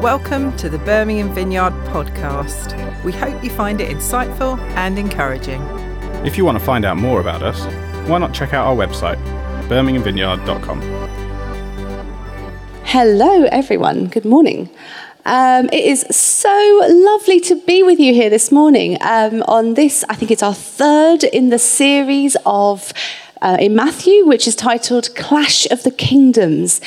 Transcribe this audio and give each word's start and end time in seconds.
Welcome 0.00 0.56
to 0.56 0.70
the 0.70 0.78
Birmingham 0.78 1.34
Vineyard 1.34 1.74
podcast. 1.88 3.04
We 3.04 3.12
hope 3.12 3.44
you 3.44 3.50
find 3.50 3.82
it 3.82 3.94
insightful 3.94 4.58
and 4.74 4.98
encouraging. 4.98 5.60
If 6.24 6.38
you 6.38 6.44
want 6.46 6.58
to 6.58 6.64
find 6.64 6.86
out 6.86 6.96
more 6.96 7.20
about 7.20 7.42
us, 7.42 7.66
why 8.08 8.16
not 8.16 8.32
check 8.32 8.54
out 8.54 8.66
our 8.66 8.74
website, 8.74 9.22
birminghamvineyard.com. 9.68 10.80
Hello, 12.84 13.44
everyone. 13.52 14.06
Good 14.06 14.24
morning. 14.24 14.70
Um, 15.26 15.68
it 15.70 15.84
is 15.84 16.06
so 16.10 16.80
lovely 16.88 17.38
to 17.40 17.56
be 17.66 17.82
with 17.82 18.00
you 18.00 18.14
here 18.14 18.30
this 18.30 18.50
morning 18.50 18.96
um, 19.02 19.42
on 19.42 19.74
this. 19.74 20.02
I 20.08 20.14
think 20.14 20.30
it's 20.30 20.42
our 20.42 20.54
third 20.54 21.24
in 21.24 21.50
the 21.50 21.58
series 21.58 22.38
of 22.46 22.94
uh, 23.42 23.56
in 23.60 23.74
Matthew, 23.74 24.26
which 24.26 24.46
is 24.46 24.54
titled 24.54 25.14
Clash 25.14 25.66
of 25.70 25.82
the 25.82 25.90
Kingdoms. 25.90 26.80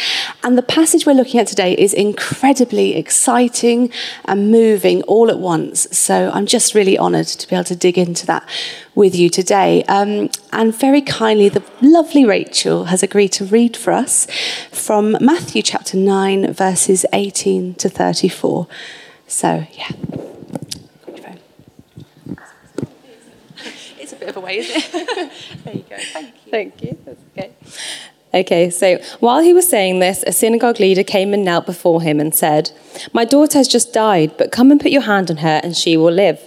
And 0.44 0.58
the 0.58 0.62
passage 0.62 1.06
we're 1.06 1.14
looking 1.14 1.40
at 1.40 1.48
today 1.48 1.74
is 1.74 1.94
incredibly 1.94 2.96
exciting 2.96 3.92
and 4.26 4.52
moving 4.52 5.02
all 5.04 5.30
at 5.30 5.40
once. 5.40 5.88
So 5.98 6.32
I'm 6.34 6.46
just 6.46 6.76
really 6.76 6.98
honoured 6.98 7.28
to 7.28 7.48
be 7.48 7.56
able 7.56 7.66
to 7.66 7.76
dig 7.76 7.98
into 7.98 8.26
that 8.28 8.48
with 8.96 9.16
you 9.16 9.30
today. 9.30 9.84
Um, 9.86 10.30
and 10.52 10.76
very 10.76 11.02
kindly, 11.02 11.50
the 11.50 11.64
lovely 11.82 12.26
Rachel 12.26 12.86
has 12.86 13.04
agreed 13.04 13.32
to 13.34 13.46
read 13.46 13.76
for 13.76 13.92
us 13.92 14.28
from 14.72 15.18
Matthew 15.20 15.62
chapter 15.62 15.98
9, 15.98 16.54
verses 16.54 17.06
18 17.14 17.76
to 17.76 17.90
34. 17.90 18.68
So, 19.28 19.66
yeah. 19.74 19.90
It's 24.00 24.12
a 24.12 24.13
bit 24.26 24.30
of 24.30 24.38
a 24.38 24.46
way, 24.46 24.58
isn't 24.60 24.76
it? 24.76 25.32
there 25.64 25.76
you 25.76 25.86
go. 25.90 25.98
Thank 25.98 26.34
you. 26.46 26.52
Thank 26.52 26.84
you. 26.84 26.98
That's 27.06 27.22
okay. 27.32 27.52
Okay, 28.34 28.70
so 28.72 28.98
while 29.20 29.42
he 29.42 29.54
was 29.54 29.70
saying 29.70 30.00
this, 30.00 30.24
a 30.26 30.32
synagogue 30.32 30.80
leader 30.80 31.04
came 31.04 31.34
and 31.34 31.46
knelt 31.46 31.68
before 31.68 32.02
him 32.02 32.20
and 32.20 32.34
said, 32.34 32.72
My 33.14 33.26
daughter 33.26 33.60
has 33.60 33.68
just 33.68 33.94
died, 33.94 34.36
but 34.38 34.52
come 34.52 34.72
and 34.72 34.82
put 34.82 34.92
your 34.92 35.04
hand 35.04 35.30
on 35.30 35.38
her, 35.38 35.62
and 35.64 35.78
she 35.78 35.98
will 35.98 36.12
live. 36.12 36.42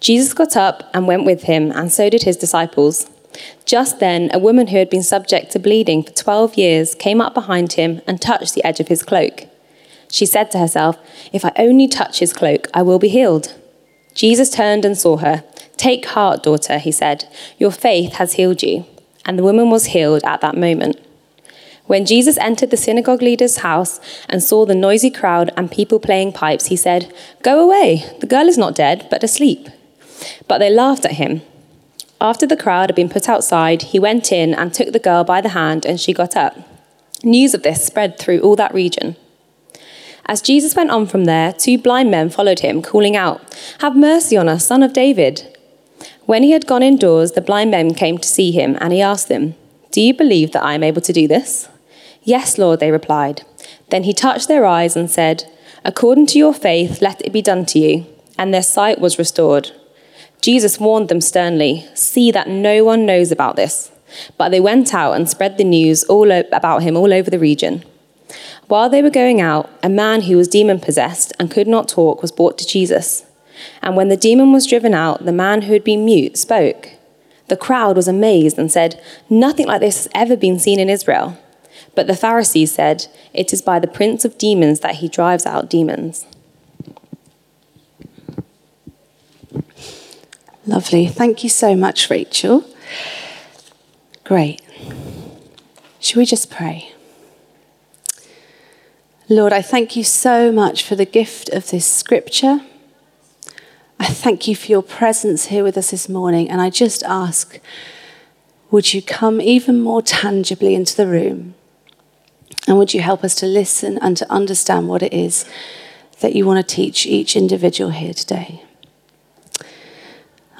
Jesus 0.00 0.34
got 0.34 0.56
up 0.56 0.90
and 0.92 1.06
went 1.06 1.24
with 1.24 1.44
him, 1.44 1.70
and 1.70 1.92
so 1.92 2.10
did 2.10 2.24
his 2.24 2.36
disciples. 2.36 3.08
Just 3.64 4.00
then, 4.00 4.30
a 4.32 4.38
woman 4.40 4.68
who 4.68 4.78
had 4.78 4.90
been 4.90 5.02
subject 5.04 5.52
to 5.52 5.60
bleeding 5.60 6.02
for 6.02 6.10
12 6.10 6.56
years 6.56 6.96
came 6.96 7.20
up 7.20 7.34
behind 7.34 7.74
him 7.74 8.00
and 8.06 8.20
touched 8.20 8.54
the 8.54 8.64
edge 8.64 8.80
of 8.80 8.88
his 8.88 9.04
cloak. 9.04 9.46
She 10.10 10.26
said 10.26 10.50
to 10.50 10.58
herself, 10.58 10.98
If 11.32 11.44
I 11.44 11.52
only 11.56 11.86
touch 11.86 12.18
his 12.18 12.32
cloak, 12.32 12.66
I 12.74 12.82
will 12.82 12.98
be 12.98 13.08
healed. 13.08 13.54
Jesus 14.12 14.50
turned 14.50 14.84
and 14.84 14.98
saw 14.98 15.18
her. 15.18 15.44
Take 15.78 16.04
heart, 16.06 16.42
daughter, 16.42 16.78
he 16.78 16.92
said. 16.92 17.24
Your 17.56 17.70
faith 17.70 18.14
has 18.14 18.34
healed 18.34 18.62
you. 18.62 18.84
And 19.24 19.38
the 19.38 19.42
woman 19.42 19.70
was 19.70 19.86
healed 19.86 20.22
at 20.24 20.42
that 20.42 20.56
moment. 20.56 21.00
When 21.86 22.04
Jesus 22.04 22.36
entered 22.36 22.70
the 22.70 22.76
synagogue 22.76 23.22
leader's 23.22 23.58
house 23.58 23.98
and 24.28 24.42
saw 24.42 24.66
the 24.66 24.74
noisy 24.74 25.10
crowd 25.10 25.50
and 25.56 25.70
people 25.70 25.98
playing 25.98 26.32
pipes, 26.32 26.66
he 26.66 26.76
said, 26.76 27.14
Go 27.42 27.64
away, 27.64 28.04
the 28.20 28.26
girl 28.26 28.46
is 28.46 28.58
not 28.58 28.74
dead, 28.74 29.06
but 29.10 29.24
asleep. 29.24 29.68
But 30.46 30.58
they 30.58 30.68
laughed 30.68 31.06
at 31.06 31.12
him. 31.12 31.40
After 32.20 32.46
the 32.46 32.56
crowd 32.56 32.90
had 32.90 32.96
been 32.96 33.08
put 33.08 33.28
outside, 33.28 33.82
he 33.82 33.98
went 33.98 34.32
in 34.32 34.52
and 34.52 34.74
took 34.74 34.92
the 34.92 34.98
girl 34.98 35.24
by 35.24 35.40
the 35.40 35.50
hand, 35.50 35.86
and 35.86 35.98
she 35.98 36.12
got 36.12 36.36
up. 36.36 36.58
News 37.22 37.54
of 37.54 37.62
this 37.62 37.86
spread 37.86 38.18
through 38.18 38.40
all 38.40 38.56
that 38.56 38.74
region. 38.74 39.16
As 40.26 40.42
Jesus 40.42 40.76
went 40.76 40.90
on 40.90 41.06
from 41.06 41.24
there, 41.24 41.54
two 41.54 41.78
blind 41.78 42.10
men 42.10 42.28
followed 42.28 42.58
him, 42.58 42.82
calling 42.82 43.16
out, 43.16 43.40
Have 43.78 43.96
mercy 43.96 44.36
on 44.36 44.48
us, 44.48 44.66
son 44.66 44.82
of 44.82 44.92
David. 44.92 45.56
When 46.28 46.42
he 46.42 46.50
had 46.50 46.66
gone 46.66 46.82
indoors, 46.82 47.32
the 47.32 47.40
blind 47.40 47.70
men 47.70 47.94
came 47.94 48.18
to 48.18 48.28
see 48.28 48.50
him, 48.50 48.76
and 48.82 48.92
he 48.92 49.00
asked 49.00 49.28
them, 49.28 49.54
Do 49.92 50.02
you 50.02 50.12
believe 50.12 50.52
that 50.52 50.62
I 50.62 50.74
am 50.74 50.82
able 50.82 51.00
to 51.00 51.12
do 51.14 51.26
this? 51.26 51.70
Yes, 52.22 52.58
Lord, 52.58 52.80
they 52.80 52.90
replied. 52.90 53.46
Then 53.88 54.02
he 54.02 54.12
touched 54.12 54.46
their 54.46 54.66
eyes 54.66 54.94
and 54.94 55.10
said, 55.10 55.50
According 55.86 56.26
to 56.26 56.38
your 56.38 56.52
faith, 56.52 57.00
let 57.00 57.22
it 57.22 57.32
be 57.32 57.40
done 57.40 57.64
to 57.64 57.78
you. 57.78 58.04
And 58.36 58.52
their 58.52 58.62
sight 58.62 59.00
was 59.00 59.18
restored. 59.18 59.70
Jesus 60.42 60.78
warned 60.78 61.08
them 61.08 61.22
sternly, 61.22 61.86
See 61.94 62.30
that 62.30 62.46
no 62.46 62.84
one 62.84 63.06
knows 63.06 63.32
about 63.32 63.56
this. 63.56 63.90
But 64.36 64.50
they 64.50 64.60
went 64.60 64.92
out 64.92 65.14
and 65.14 65.30
spread 65.30 65.56
the 65.56 65.64
news 65.64 66.04
all 66.04 66.30
about 66.30 66.82
him 66.82 66.94
all 66.94 67.14
over 67.14 67.30
the 67.30 67.38
region. 67.38 67.84
While 68.66 68.90
they 68.90 69.00
were 69.02 69.08
going 69.08 69.40
out, 69.40 69.70
a 69.82 69.88
man 69.88 70.20
who 70.20 70.36
was 70.36 70.46
demon 70.46 70.78
possessed 70.78 71.32
and 71.40 71.50
could 71.50 71.68
not 71.68 71.88
talk 71.88 72.20
was 72.20 72.32
brought 72.32 72.58
to 72.58 72.66
Jesus. 72.66 73.24
And 73.82 73.96
when 73.96 74.08
the 74.08 74.16
demon 74.16 74.52
was 74.52 74.66
driven 74.66 74.94
out, 74.94 75.24
the 75.24 75.32
man 75.32 75.62
who 75.62 75.72
had 75.72 75.84
been 75.84 76.04
mute 76.04 76.36
spoke. 76.36 76.90
The 77.48 77.56
crowd 77.56 77.96
was 77.96 78.08
amazed 78.08 78.58
and 78.58 78.70
said, 78.70 79.02
Nothing 79.30 79.66
like 79.66 79.80
this 79.80 79.96
has 79.96 80.08
ever 80.14 80.36
been 80.36 80.58
seen 80.58 80.78
in 80.78 80.90
Israel. 80.90 81.38
But 81.94 82.06
the 82.06 82.16
Pharisees 82.16 82.72
said, 82.72 83.06
It 83.32 83.52
is 83.52 83.62
by 83.62 83.78
the 83.78 83.86
prince 83.86 84.24
of 84.24 84.38
demons 84.38 84.80
that 84.80 84.96
he 84.96 85.08
drives 85.08 85.46
out 85.46 85.70
demons. 85.70 86.26
Lovely. 90.66 91.06
Thank 91.06 91.42
you 91.42 91.48
so 91.48 91.74
much, 91.74 92.10
Rachel. 92.10 92.62
Great. 94.24 94.60
Should 95.98 96.18
we 96.18 96.26
just 96.26 96.50
pray? 96.50 96.92
Lord, 99.30 99.52
I 99.52 99.62
thank 99.62 99.96
you 99.96 100.04
so 100.04 100.52
much 100.52 100.82
for 100.82 100.94
the 100.94 101.06
gift 101.06 101.48
of 101.48 101.70
this 101.70 101.90
scripture. 101.90 102.60
I 104.08 104.12
thank 104.12 104.48
you 104.48 104.56
for 104.56 104.72
your 104.72 104.82
presence 104.82 105.48
here 105.48 105.62
with 105.62 105.76
us 105.76 105.90
this 105.90 106.08
morning, 106.08 106.48
and 106.48 106.62
I 106.62 106.70
just 106.70 107.02
ask, 107.02 107.60
would 108.70 108.94
you 108.94 109.02
come 109.02 109.38
even 109.38 109.82
more 109.82 110.00
tangibly 110.00 110.74
into 110.74 110.96
the 110.96 111.06
room? 111.06 111.54
And 112.66 112.78
would 112.78 112.94
you 112.94 113.02
help 113.02 113.22
us 113.22 113.34
to 113.34 113.46
listen 113.46 113.98
and 113.98 114.16
to 114.16 114.32
understand 114.32 114.88
what 114.88 115.02
it 115.02 115.12
is 115.12 115.44
that 116.20 116.34
you 116.34 116.46
want 116.46 116.66
to 116.66 116.74
teach 116.74 117.04
each 117.04 117.36
individual 117.36 117.90
here 117.90 118.14
today? 118.14 118.62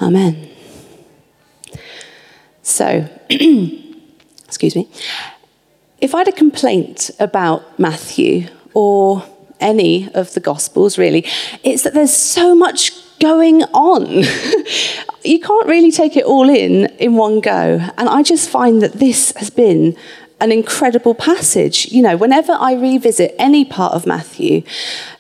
Amen. 0.03 0.51
So, 2.61 3.09
excuse 3.31 4.77
me. 4.77 4.91
If 6.03 6.15
I 6.15 6.19
had 6.19 6.29
a 6.29 6.33
complaint 6.33 7.11
about 7.19 7.79
Matthew 7.79 8.49
or 8.75 9.25
any 9.59 10.13
of 10.13 10.35
the 10.35 10.41
Gospels, 10.41 10.99
really, 10.99 11.25
it's 11.65 11.83
that 11.85 11.95
there's 11.95 12.13
so 12.13 12.55
much 12.55 13.08
going 13.21 13.63
on. 13.65 14.07
you 15.25 15.41
can't 15.41 15.67
really 15.67 15.91
take 15.91 16.17
it 16.17 16.25
all 16.25 16.49
in 16.49 16.87
in 16.99 17.15
one 17.15 17.41
go. 17.41 17.81
And 17.97 18.09
I 18.09 18.23
just 18.23 18.49
find 18.49 18.83
that 18.83 18.95
this 18.95 19.33
has 19.37 19.51
been 19.51 19.97
an 20.41 20.53
incredible 20.53 21.15
passage. 21.15 21.87
You 21.91 22.03
know, 22.03 22.17
whenever 22.17 22.53
I 22.53 22.75
revisit 22.75 23.35
any 23.39 23.65
part 23.65 23.95
of 23.95 24.07
Matthew, 24.07 24.63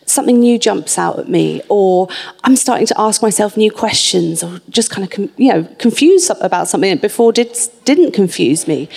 something 0.06 0.40
new 0.40 0.58
jumps 0.58 0.98
out 0.98 1.18
at 1.18 1.28
me, 1.28 1.60
or 1.68 2.08
I'm 2.44 2.56
starting 2.56 2.86
to 2.86 3.00
ask 3.00 3.20
myself 3.22 3.56
new 3.56 3.70
questions, 3.70 4.42
or 4.42 4.60
just 4.70 4.90
kind 4.90 5.12
of, 5.12 5.30
you 5.36 5.52
know, 5.52 5.64
confused 5.78 6.30
about 6.40 6.68
something 6.68 6.90
that 6.90 7.02
before 7.02 7.32
did, 7.32 7.56
didn't 7.84 8.12
confuse 8.12 8.66
me. 8.66 8.88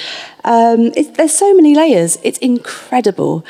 Um, 0.44 0.92
it, 0.96 1.16
there's 1.16 1.36
so 1.36 1.54
many 1.54 1.76
layers. 1.76 2.18
It's 2.24 2.38
incredible. 2.40 3.46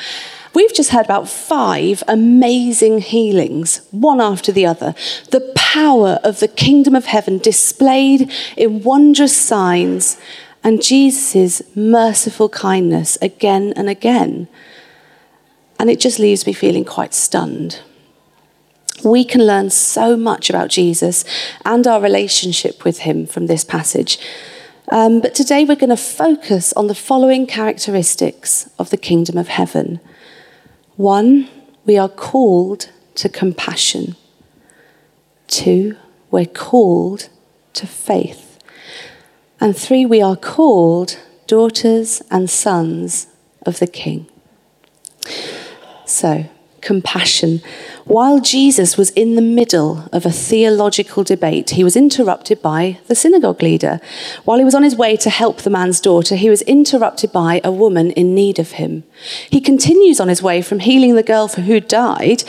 We've 0.54 0.74
just 0.74 0.90
heard 0.90 1.06
about 1.06 1.30
five 1.30 2.04
amazing 2.08 3.00
healings, 3.00 3.82
one 3.92 4.20
after 4.20 4.52
the 4.52 4.66
other. 4.66 4.94
The 5.30 5.52
power 5.56 6.20
of 6.24 6.40
the 6.40 6.48
kingdom 6.50 6.94
of 6.94 7.06
heaven 7.06 7.38
displayed 7.38 8.32
in 8.58 8.84
wondrous 8.84 9.36
signs 9.36 10.18
and 10.64 10.84
Jesus' 10.84 11.62
merciful 11.76 12.50
kindness 12.50 13.18
again 13.22 13.74
and 13.76 13.90
again. 13.90 14.50
And 15.80 15.90
it 15.90 16.00
just 16.00 16.20
leaves 16.20 16.46
me 16.46 16.54
feeling 16.54 16.86
quite 16.86 17.14
stunned. 17.14 17.82
We 19.04 19.24
can 19.24 19.48
learn 19.48 19.70
so 19.70 20.16
much 20.16 20.50
about 20.50 20.70
Jesus 20.70 21.24
and 21.66 21.88
our 21.88 22.02
relationship 22.02 22.84
with 22.84 23.00
him 23.00 23.26
from 23.26 23.48
this 23.48 23.64
passage. 23.64 24.20
Um, 24.92 25.22
but 25.22 25.34
today 25.34 25.64
we're 25.64 25.76
going 25.76 25.90
to 25.90 25.98
focus 25.98 26.74
on 26.74 26.88
the 26.88 26.94
following 26.94 27.48
characteristics 27.48 28.70
of 28.78 28.90
the 28.90 28.98
kingdom 28.98 29.38
of 29.38 29.48
heaven. 29.48 30.02
One, 30.98 31.50
we 31.86 31.98
are 31.98 32.10
called 32.10 32.90
to 33.16 33.30
compassion. 33.30 34.16
Two, 35.48 35.96
we're 36.30 36.46
called 36.46 37.30
to 37.74 37.88
faith. 37.88 38.60
And 39.60 39.76
three, 39.76 40.06
we 40.06 40.22
are 40.22 40.36
called 40.36 41.20
daughters 41.48 42.22
and 42.32 42.50
sons 42.50 43.28
of 43.66 43.80
the 43.80 43.88
King. 43.88 44.28
So, 46.06 46.46
compassion. 46.82 47.62
While 48.06 48.40
Jesus 48.40 48.98
was 48.98 49.12
in 49.12 49.36
the 49.36 49.42
middle 49.42 50.10
of 50.12 50.26
a 50.26 50.32
theological 50.32 51.24
debate, 51.24 51.72
he 51.72 51.84
was 51.84 51.96
interrupted 51.96 52.62
by 52.62 53.00
the 53.08 53.16
synagogue 53.16 53.62
leader. 53.62 54.00
While 54.44 54.58
he 54.58 54.66
was 54.66 54.76
on 54.76 54.84
his 54.84 54.96
way 54.96 55.16
to 55.18 55.30
help 55.30 55.62
the 55.62 55.70
man's 55.70 56.02
daughter, 56.02 56.36
he 56.36 56.50
was 56.50 56.62
interrupted 56.64 57.32
by 57.32 57.62
a 57.64 57.72
woman 57.72 58.12
in 58.12 58.36
need 58.36 58.60
of 58.60 58.72
him. 58.74 59.04
He 59.50 59.62
continues 59.62 60.20
on 60.20 60.28
his 60.28 60.42
way 60.42 60.62
from 60.62 60.80
healing 60.80 61.16
the 61.16 61.24
girl 61.24 61.48
for 61.48 61.62
who 61.62 61.80
died. 61.80 62.44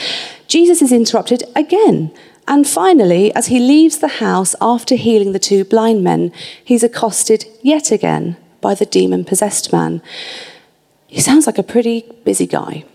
Jesus 0.47 0.81
is 0.81 0.91
interrupted 0.91 1.43
again. 1.55 2.11
And 2.47 2.67
finally, 2.67 3.33
as 3.35 3.47
he 3.47 3.59
leaves 3.59 3.99
the 3.99 4.19
house 4.19 4.53
after 4.59 4.95
healing 4.95 5.31
the 5.31 5.39
two 5.39 5.63
blind 5.63 6.03
men, 6.03 6.31
he's 6.63 6.83
accosted 6.83 7.45
yet 7.61 7.91
again 7.91 8.35
by 8.59 8.73
the 8.75 8.85
demon 8.85 9.23
possessed 9.23 9.71
man. 9.71 10.01
He 11.07 11.21
sounds 11.21 11.45
like 11.45 11.57
a 11.57 11.63
pretty 11.63 12.05
busy 12.25 12.47
guy. 12.47 12.85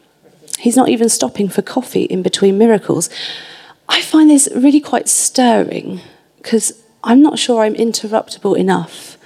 He's 0.58 0.76
not 0.76 0.88
even 0.88 1.08
stopping 1.08 1.48
for 1.48 1.62
coffee 1.62 2.04
in 2.04 2.22
between 2.22 2.58
miracles. 2.58 3.08
I 3.88 4.02
find 4.02 4.28
this 4.28 4.48
really 4.54 4.80
quite 4.80 5.08
stirring 5.08 6.00
because 6.36 6.84
I'm 7.04 7.22
not 7.22 7.38
sure 7.38 7.62
I'm 7.62 7.74
interruptible 7.74 8.58
enough 8.58 9.18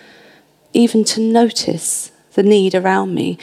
even 0.73 1.05
to 1.05 1.21
notice 1.21 2.11
the 2.35 2.43
need 2.43 2.75
around 2.75 3.15
me, 3.15 3.39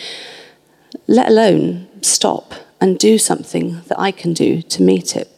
let 1.07 1.29
alone 1.29 1.87
stop 2.01 2.53
and 2.81 2.97
do 2.97 3.17
something 3.17 3.81
that 3.87 3.99
I 3.99 4.11
can 4.11 4.33
do 4.33 4.61
to 4.61 4.81
meet 4.81 5.15
it. 5.15 5.29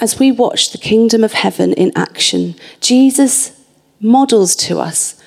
As 0.00 0.18
we 0.18 0.30
watch 0.30 0.70
the 0.70 0.78
kingdom 0.78 1.24
of 1.24 1.32
heaven 1.32 1.72
in 1.72 1.92
action, 1.96 2.54
Jesus 2.80 3.52
models 4.00 4.54
to 4.54 4.78
us 4.78 5.17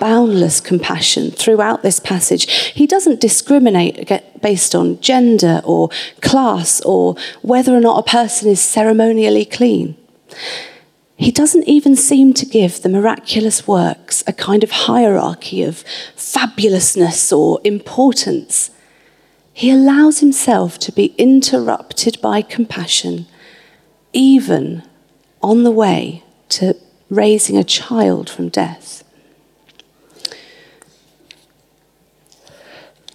boundless 0.00 0.60
compassion 0.60 1.30
throughout 1.30 1.82
this 1.82 2.00
passage. 2.00 2.50
He 2.74 2.86
doesn't 2.86 3.20
discriminate 3.20 4.10
based 4.40 4.74
on 4.74 5.00
gender 5.00 5.60
or 5.64 5.90
class 6.20 6.80
or 6.82 7.16
whether 7.42 7.74
or 7.74 7.80
not 7.80 7.98
a 7.98 8.10
person 8.10 8.48
is 8.48 8.60
ceremonially 8.60 9.44
clean. 9.44 9.96
He 11.16 11.30
doesn't 11.30 11.68
even 11.68 11.94
seem 11.94 12.34
to 12.34 12.46
give 12.46 12.82
the 12.82 12.88
miraculous 12.88 13.68
works 13.68 14.24
a 14.26 14.32
kind 14.32 14.64
of 14.64 14.70
hierarchy 14.70 15.62
of 15.62 15.84
fabulousness 16.16 17.36
or 17.36 17.60
importance. 17.62 18.70
He 19.52 19.70
allows 19.70 20.18
himself 20.18 20.78
to 20.80 20.90
be 20.90 21.14
interrupted 21.16 22.20
by 22.20 22.42
compassion, 22.42 23.26
even 24.12 24.82
on 25.40 25.62
the 25.62 25.70
way 25.70 26.24
to 26.48 26.76
raising 27.08 27.56
a 27.56 27.62
child 27.62 28.28
from 28.28 28.48
death. 28.48 29.03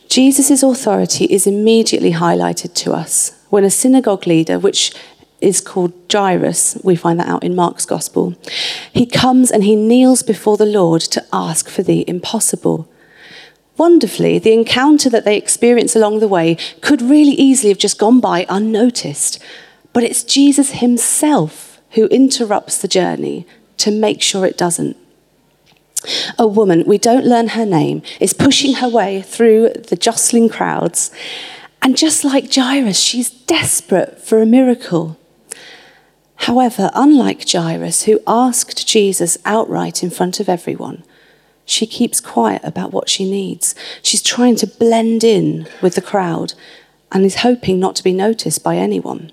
Jesus' 0.09 0.63
authority 0.63 1.25
is 1.25 1.45
immediately 1.45 2.13
highlighted 2.13 2.73
to 2.73 2.93
us 2.93 3.39
when 3.49 3.63
a 3.63 3.69
synagogue 3.69 4.25
leader, 4.25 4.57
which 4.57 4.91
is 5.39 5.61
called 5.61 5.93
Jairus. 6.11 6.79
We 6.83 6.95
find 6.95 7.19
that 7.19 7.27
out 7.27 7.43
in 7.43 7.55
Mark's 7.55 7.85
Gospel. 7.85 8.35
He 8.91 9.05
comes 9.05 9.51
and 9.51 9.63
he 9.63 9.75
kneels 9.75 10.23
before 10.23 10.57
the 10.57 10.65
Lord 10.65 11.01
to 11.01 11.23
ask 11.31 11.69
for 11.69 11.83
the 11.83 12.09
impossible. 12.09 12.89
Wonderfully, 13.77 14.39
the 14.39 14.51
encounter 14.51 15.11
that 15.11 15.25
they 15.25 15.37
experience 15.37 15.95
along 15.95 16.19
the 16.19 16.27
way 16.27 16.57
could 16.81 17.03
really 17.03 17.33
easily 17.33 17.69
have 17.69 17.77
just 17.77 17.99
gone 17.99 18.19
by 18.19 18.47
unnoticed. 18.49 19.39
But 19.93 20.03
it's 20.03 20.23
Jesus 20.23 20.71
himself 20.71 21.79
who 21.91 22.07
interrupts 22.07 22.79
the 22.79 22.87
journey 22.87 23.45
to 23.77 23.91
make 23.91 24.23
sure 24.23 24.45
it 24.45 24.57
doesn't. 24.57 24.97
A 26.37 26.47
woman, 26.47 26.83
we 26.85 26.97
don't 26.97 27.25
learn 27.25 27.49
her 27.49 27.65
name, 27.65 28.01
is 28.19 28.33
pushing 28.33 28.75
her 28.75 28.87
way 28.87 29.21
through 29.21 29.69
the 29.89 29.97
jostling 29.97 30.49
crowds. 30.49 31.11
And 31.81 31.97
just 31.97 32.23
like 32.23 32.53
Jairus, 32.53 32.99
she's 32.99 33.29
desperate 33.29 34.21
for 34.21 34.41
a 34.41 34.45
miracle. 34.45 35.17
However, 36.35 36.89
unlike 36.93 37.49
Jairus, 37.49 38.03
who 38.03 38.21
asked 38.25 38.87
Jesus 38.87 39.37
outright 39.43 40.01
in 40.01 40.09
front 40.09 40.39
of 40.39 40.47
everyone, 40.47 41.03
she 41.65 41.85
keeps 41.85 42.21
quiet 42.21 42.61
about 42.63 42.91
what 42.91 43.09
she 43.09 43.29
needs. 43.29 43.75
She's 44.01 44.23
trying 44.23 44.55
to 44.57 44.67
blend 44.67 45.23
in 45.23 45.67
with 45.81 45.95
the 45.95 46.01
crowd 46.01 46.53
and 47.11 47.25
is 47.25 47.37
hoping 47.37 47.79
not 47.79 47.95
to 47.97 48.03
be 48.03 48.13
noticed 48.13 48.63
by 48.63 48.77
anyone. 48.77 49.31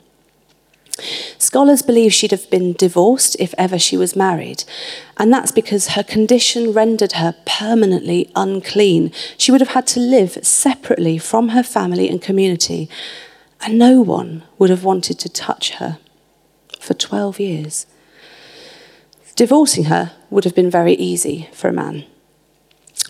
Scholars 1.38 1.82
believe 1.82 2.14
she'd 2.14 2.30
have 2.30 2.48
been 2.50 2.72
divorced 2.72 3.36
if 3.38 3.54
ever 3.58 3.78
she 3.78 3.96
was 3.96 4.16
married, 4.16 4.64
and 5.18 5.32
that's 5.32 5.52
because 5.52 5.88
her 5.88 6.02
condition 6.02 6.72
rendered 6.72 7.12
her 7.12 7.34
permanently 7.44 8.30
unclean. 8.34 9.12
She 9.36 9.52
would 9.52 9.60
have 9.60 9.70
had 9.70 9.86
to 9.88 10.00
live 10.00 10.38
separately 10.42 11.18
from 11.18 11.50
her 11.50 11.62
family 11.62 12.08
and 12.08 12.22
community, 12.22 12.88
and 13.60 13.78
no 13.78 14.00
one 14.00 14.44
would 14.58 14.70
have 14.70 14.84
wanted 14.84 15.18
to 15.18 15.28
touch 15.28 15.72
her 15.72 15.98
for 16.80 16.94
12 16.94 17.40
years. 17.40 17.86
Divorcing 19.34 19.84
her 19.84 20.12
would 20.30 20.44
have 20.44 20.54
been 20.54 20.70
very 20.70 20.94
easy 20.94 21.50
for 21.52 21.68
a 21.68 21.72
man. 21.72 22.04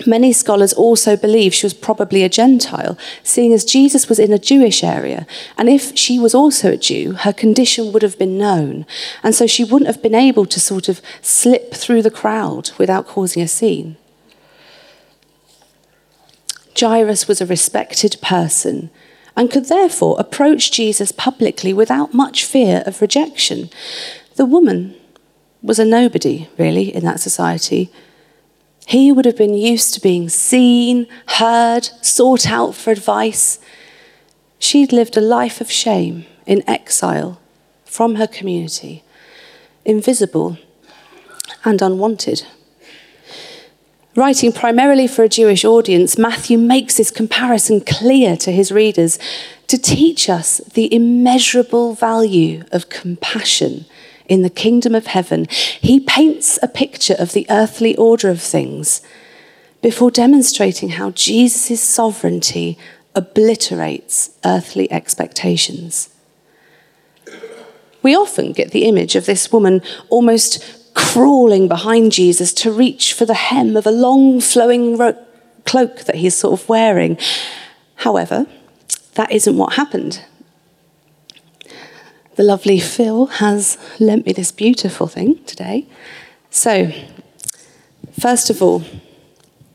Many 0.04 0.32
scholars 0.32 0.74
also 0.74 1.16
believe 1.16 1.54
she 1.54 1.64
was 1.64 1.72
probably 1.72 2.22
a 2.22 2.28
Gentile, 2.28 2.98
seeing 3.22 3.54
as 3.54 3.64
Jesus 3.64 4.10
was 4.10 4.18
in 4.18 4.30
a 4.30 4.38
Jewish 4.38 4.84
area. 4.84 5.26
And 5.56 5.70
if 5.70 5.96
she 5.96 6.18
was 6.18 6.34
also 6.34 6.72
a 6.72 6.76
Jew, 6.76 7.12
her 7.12 7.32
condition 7.32 7.92
would 7.92 8.02
have 8.02 8.18
been 8.18 8.36
known. 8.36 8.84
And 9.22 9.34
so 9.34 9.46
she 9.46 9.64
wouldn't 9.64 9.86
have 9.86 10.02
been 10.02 10.14
able 10.14 10.44
to 10.46 10.60
sort 10.60 10.90
of 10.90 11.00
slip 11.22 11.72
through 11.72 12.02
the 12.02 12.10
crowd 12.10 12.72
without 12.76 13.06
causing 13.06 13.42
a 13.42 13.48
scene. 13.48 13.96
Jairus 16.78 17.26
was 17.26 17.40
a 17.40 17.46
respected 17.46 18.18
person 18.20 18.90
and 19.34 19.50
could 19.50 19.66
therefore 19.66 20.16
approach 20.18 20.72
Jesus 20.72 21.10
publicly 21.10 21.72
without 21.72 22.12
much 22.12 22.44
fear 22.44 22.82
of 22.84 23.00
rejection. 23.00 23.70
The 24.34 24.44
woman 24.44 24.94
was 25.62 25.78
a 25.78 25.86
nobody, 25.86 26.48
really, 26.58 26.94
in 26.94 27.04
that 27.04 27.20
society. 27.20 27.90
He 28.86 29.10
would 29.10 29.24
have 29.24 29.36
been 29.36 29.54
used 29.54 29.94
to 29.94 30.00
being 30.00 30.28
seen, 30.28 31.08
heard, 31.26 31.90
sought 32.02 32.48
out 32.48 32.76
for 32.76 32.92
advice. 32.92 33.58
She'd 34.60 34.92
lived 34.92 35.16
a 35.16 35.20
life 35.20 35.60
of 35.60 35.70
shame 35.70 36.24
in 36.46 36.62
exile 36.70 37.40
from 37.84 38.14
her 38.14 38.28
community, 38.28 39.02
invisible 39.84 40.58
and 41.64 41.82
unwanted. 41.82 42.46
Writing 44.14 44.52
primarily 44.52 45.08
for 45.08 45.24
a 45.24 45.28
Jewish 45.28 45.64
audience, 45.64 46.16
Matthew 46.16 46.56
makes 46.56 46.96
this 46.96 47.10
comparison 47.10 47.80
clear 47.80 48.36
to 48.36 48.52
his 48.52 48.70
readers 48.70 49.18
to 49.66 49.76
teach 49.76 50.30
us 50.30 50.58
the 50.74 50.94
immeasurable 50.94 51.94
value 51.94 52.62
of 52.70 52.88
compassion 52.88 53.84
in 54.28 54.42
the 54.42 54.50
kingdom 54.50 54.94
of 54.94 55.06
heaven. 55.06 55.46
He 55.50 56.00
paints 56.00 56.58
a 56.62 56.68
picture 56.68 57.16
of 57.18 57.32
the 57.32 57.46
earthly 57.48 57.96
order 57.96 58.28
of 58.28 58.40
things 58.40 59.00
before 59.82 60.10
demonstrating 60.10 60.90
how 60.90 61.10
Jesus' 61.10 61.80
sovereignty 61.80 62.78
obliterates 63.14 64.30
earthly 64.44 64.90
expectations. 64.90 66.10
We 68.02 68.14
often 68.14 68.52
get 68.52 68.70
the 68.70 68.84
image 68.84 69.16
of 69.16 69.26
this 69.26 69.50
woman 69.50 69.82
almost 70.08 70.94
crawling 70.94 71.68
behind 71.68 72.12
Jesus 72.12 72.52
to 72.54 72.70
reach 72.72 73.12
for 73.12 73.24
the 73.24 73.34
hem 73.34 73.76
of 73.76 73.86
a 73.86 73.90
long 73.90 74.40
flowing 74.40 74.96
ro- 74.96 75.16
cloak 75.64 76.04
that 76.04 76.16
he's 76.16 76.34
sort 76.34 76.60
of 76.60 76.68
wearing. 76.68 77.18
However, 77.96 78.46
that 79.14 79.32
isn't 79.32 79.56
what 79.56 79.74
happened. 79.74 80.24
The 82.36 82.42
lovely 82.42 82.78
Phil 82.78 83.26
has 83.26 83.78
lent 83.98 84.26
me 84.26 84.32
this 84.34 84.52
beautiful 84.52 85.06
thing 85.06 85.42
today. 85.44 85.86
So, 86.50 86.92
first 88.20 88.50
of 88.50 88.60
all, 88.60 88.84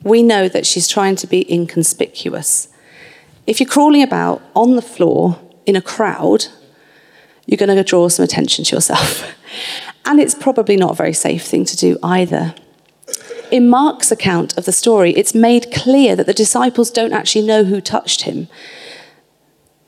we 0.04 0.22
know 0.22 0.48
that 0.48 0.68
she's 0.68 0.88
trying 0.88 1.16
to 1.18 1.28
be 1.28 1.52
inconspicuous. 1.52 2.68
If 3.48 3.60
you're 3.60 3.70
crawling 3.70 4.04
about 4.04 4.44
on 4.56 4.76
the 4.76 4.82
floor 4.84 5.40
in 5.66 5.76
a 5.76 5.82
crowd, 5.82 6.46
you're 7.48 7.58
going 7.58 7.76
to 7.76 7.84
draw 7.84 8.08
some 8.10 8.24
attention 8.24 8.64
to 8.66 8.76
yourself. 8.76 9.28
And 10.04 10.20
it's 10.20 10.34
probably 10.34 10.78
not 10.78 10.92
a 10.92 10.96
very 10.96 11.14
safe 11.14 11.44
thing 11.44 11.64
to 11.66 11.78
do 11.78 11.98
either. 12.02 12.56
In 13.52 13.70
Mark's 13.70 14.12
account 14.12 14.58
of 14.58 14.66
the 14.66 14.72
story, 14.72 15.12
it's 15.12 15.36
made 15.36 15.72
clear 15.72 16.16
that 16.16 16.26
the 16.26 16.34
disciples 16.34 16.90
don't 16.90 17.14
actually 17.14 17.46
know 17.46 17.66
who 17.66 17.82
touched 17.82 18.24
him. 18.24 18.48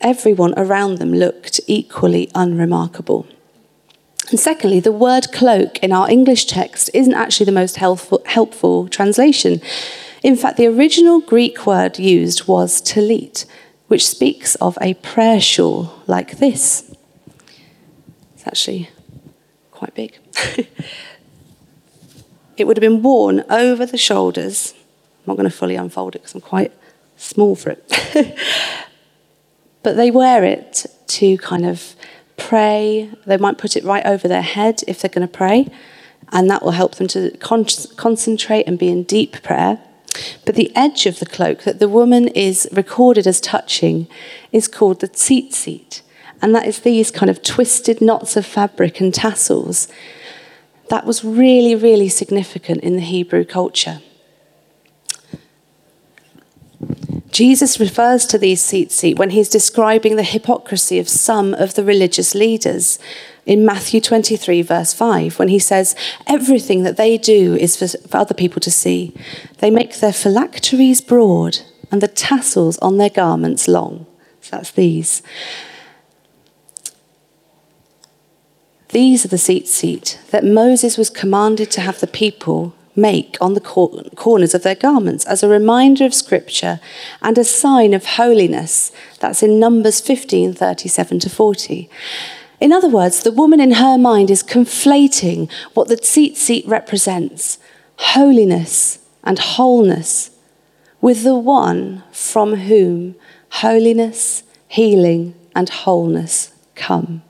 Everyone 0.03 0.53
around 0.57 0.97
them 0.97 1.13
looked 1.13 1.61
equally 1.65 2.29
unremarkable. 2.35 3.25
And 4.29 4.39
secondly, 4.39 4.79
the 4.81 4.91
word 4.91 5.31
cloak 5.31 5.79
in 5.79 5.93
our 5.93 6.09
English 6.09 6.45
text 6.45 6.89
isn't 6.93 7.13
actually 7.13 7.45
the 7.45 7.53
most 7.53 7.77
helpful, 7.77 8.21
helpful 8.25 8.89
translation. 8.89 9.61
In 10.21 10.35
fact, 10.35 10.57
the 10.57 10.67
original 10.67 11.21
Greek 11.21 11.65
word 11.65 11.99
used 11.99 12.47
was 12.47 12.81
tallit, 12.81 13.45
which 13.87 14.05
speaks 14.05 14.55
of 14.55 14.77
a 14.81 14.95
prayer 14.95 15.39
shawl 15.39 15.93
like 16.05 16.37
this. 16.37 16.93
It's 18.35 18.47
actually 18.47 18.89
quite 19.71 19.93
big. 19.95 20.17
it 22.57 22.65
would 22.67 22.75
have 22.75 22.81
been 22.81 23.01
worn 23.01 23.43
over 23.49 23.85
the 23.85 23.97
shoulders. 23.97 24.73
I'm 24.73 25.31
not 25.31 25.37
going 25.37 25.49
to 25.49 25.55
fully 25.55 25.75
unfold 25.75 26.15
it 26.15 26.19
because 26.23 26.35
I'm 26.35 26.41
quite 26.41 26.73
small 27.15 27.55
for 27.55 27.69
it. 27.69 28.37
but 29.83 29.95
they 29.95 30.09
wear 30.09 30.43
it 30.43 30.85
to 31.07 31.37
kind 31.37 31.65
of 31.65 31.95
pray. 32.37 33.11
They 33.25 33.37
might 33.37 33.57
put 33.57 33.75
it 33.75 33.83
right 33.83 34.05
over 34.05 34.27
their 34.27 34.41
head 34.41 34.81
if 34.87 35.01
they're 35.01 35.09
going 35.09 35.27
to 35.27 35.31
pray, 35.31 35.69
and 36.31 36.49
that 36.49 36.63
will 36.63 36.71
help 36.71 36.95
them 36.95 37.07
to 37.09 37.31
con- 37.37 37.65
concentrate 37.95 38.63
and 38.67 38.79
be 38.79 38.89
in 38.89 39.03
deep 39.03 39.43
prayer. 39.43 39.79
But 40.45 40.55
the 40.55 40.75
edge 40.75 41.05
of 41.05 41.19
the 41.19 41.25
cloak 41.25 41.63
that 41.63 41.79
the 41.79 41.89
woman 41.89 42.27
is 42.29 42.67
recorded 42.71 43.27
as 43.27 43.41
touching 43.41 44.07
is 44.51 44.67
called 44.67 44.99
the 44.99 45.07
tzitzit. 45.07 46.01
And 46.41 46.53
that 46.53 46.67
is 46.67 46.79
these 46.79 47.09
kind 47.09 47.29
of 47.29 47.41
twisted 47.41 48.01
knots 48.01 48.35
of 48.35 48.45
fabric 48.45 48.99
and 48.99 49.13
tassels. 49.13 49.87
That 50.89 51.05
was 51.05 51.23
really, 51.23 51.73
really 51.73 52.09
significant 52.09 52.81
in 52.81 52.95
the 52.95 53.01
Hebrew 53.01 53.45
culture. 53.45 54.01
Jesus 57.33 57.79
refers 57.79 58.27
to 58.27 58.37
these 58.37 58.61
tzitzits 58.61 59.17
when 59.17 59.31
he's 59.31 59.49
describing 59.49 60.15
the 60.15 60.23
hypocrisy 60.23 60.99
of 60.99 61.09
some 61.09 61.55
of 61.55 61.73
the 61.73 61.83
religious 61.83 62.35
leaders 62.35 62.99
in 63.47 63.65
Matthew 63.65 63.99
23, 63.99 64.61
verse 64.61 64.93
5, 64.93 65.39
when 65.39 65.47
he 65.47 65.57
says, 65.57 65.95
Everything 66.27 66.83
that 66.83 66.95
they 66.95 67.17
do 67.17 67.55
is 67.55 67.75
for, 67.75 67.87
for 68.07 68.17
other 68.17 68.35
people 68.35 68.61
to 68.61 68.69
see. 68.69 69.15
They 69.57 69.71
make 69.71 69.95
their 69.95 70.13
phylacteries 70.13 71.01
broad 71.01 71.59
and 71.91 72.01
the 72.01 72.07
tassels 72.07 72.77
on 72.77 72.97
their 72.97 73.09
garments 73.09 73.67
long. 73.67 74.05
So 74.41 74.57
that's 74.57 74.71
these. 74.71 75.23
These 78.89 79.25
are 79.25 79.29
the 79.29 79.37
tzitzit 79.37 80.23
that 80.29 80.45
Moses 80.45 80.99
was 80.99 81.09
commanded 81.09 81.71
to 81.71 81.81
have 81.81 81.99
the 81.99 82.05
people 82.05 82.75
make 82.95 83.37
on 83.41 83.53
the 83.53 83.61
cor- 83.61 84.03
corners 84.15 84.53
of 84.53 84.63
their 84.63 84.75
garments 84.75 85.25
as 85.25 85.43
a 85.43 85.49
reminder 85.49 86.05
of 86.05 86.13
scripture 86.13 86.79
and 87.21 87.37
a 87.37 87.43
sign 87.43 87.93
of 87.93 88.05
holiness. 88.05 88.91
That's 89.19 89.43
in 89.43 89.59
Numbers 89.59 89.99
15 90.01 90.53
37 90.53 91.19
to 91.19 91.29
40. 91.29 91.89
In 92.59 92.71
other 92.71 92.89
words, 92.89 93.23
the 93.23 93.31
woman 93.31 93.59
in 93.59 93.71
her 93.73 93.97
mind 93.97 94.31
is 94.31 94.43
conflating 94.43 95.51
what 95.73 95.87
the 95.87 95.97
seat 96.01 96.63
represents 96.67 97.57
holiness 97.97 98.99
and 99.23 99.39
wholeness 99.39 100.31
with 101.01 101.23
the 101.23 101.35
one 101.35 102.03
from 102.11 102.55
whom 102.55 103.15
holiness, 103.49 104.43
healing, 104.67 105.35
and 105.55 105.69
wholeness 105.69 106.53
come. 106.75 107.21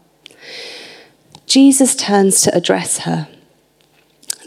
Jesus 1.46 1.96
turns 1.96 2.42
to 2.42 2.56
address 2.56 3.00
her. 3.00 3.28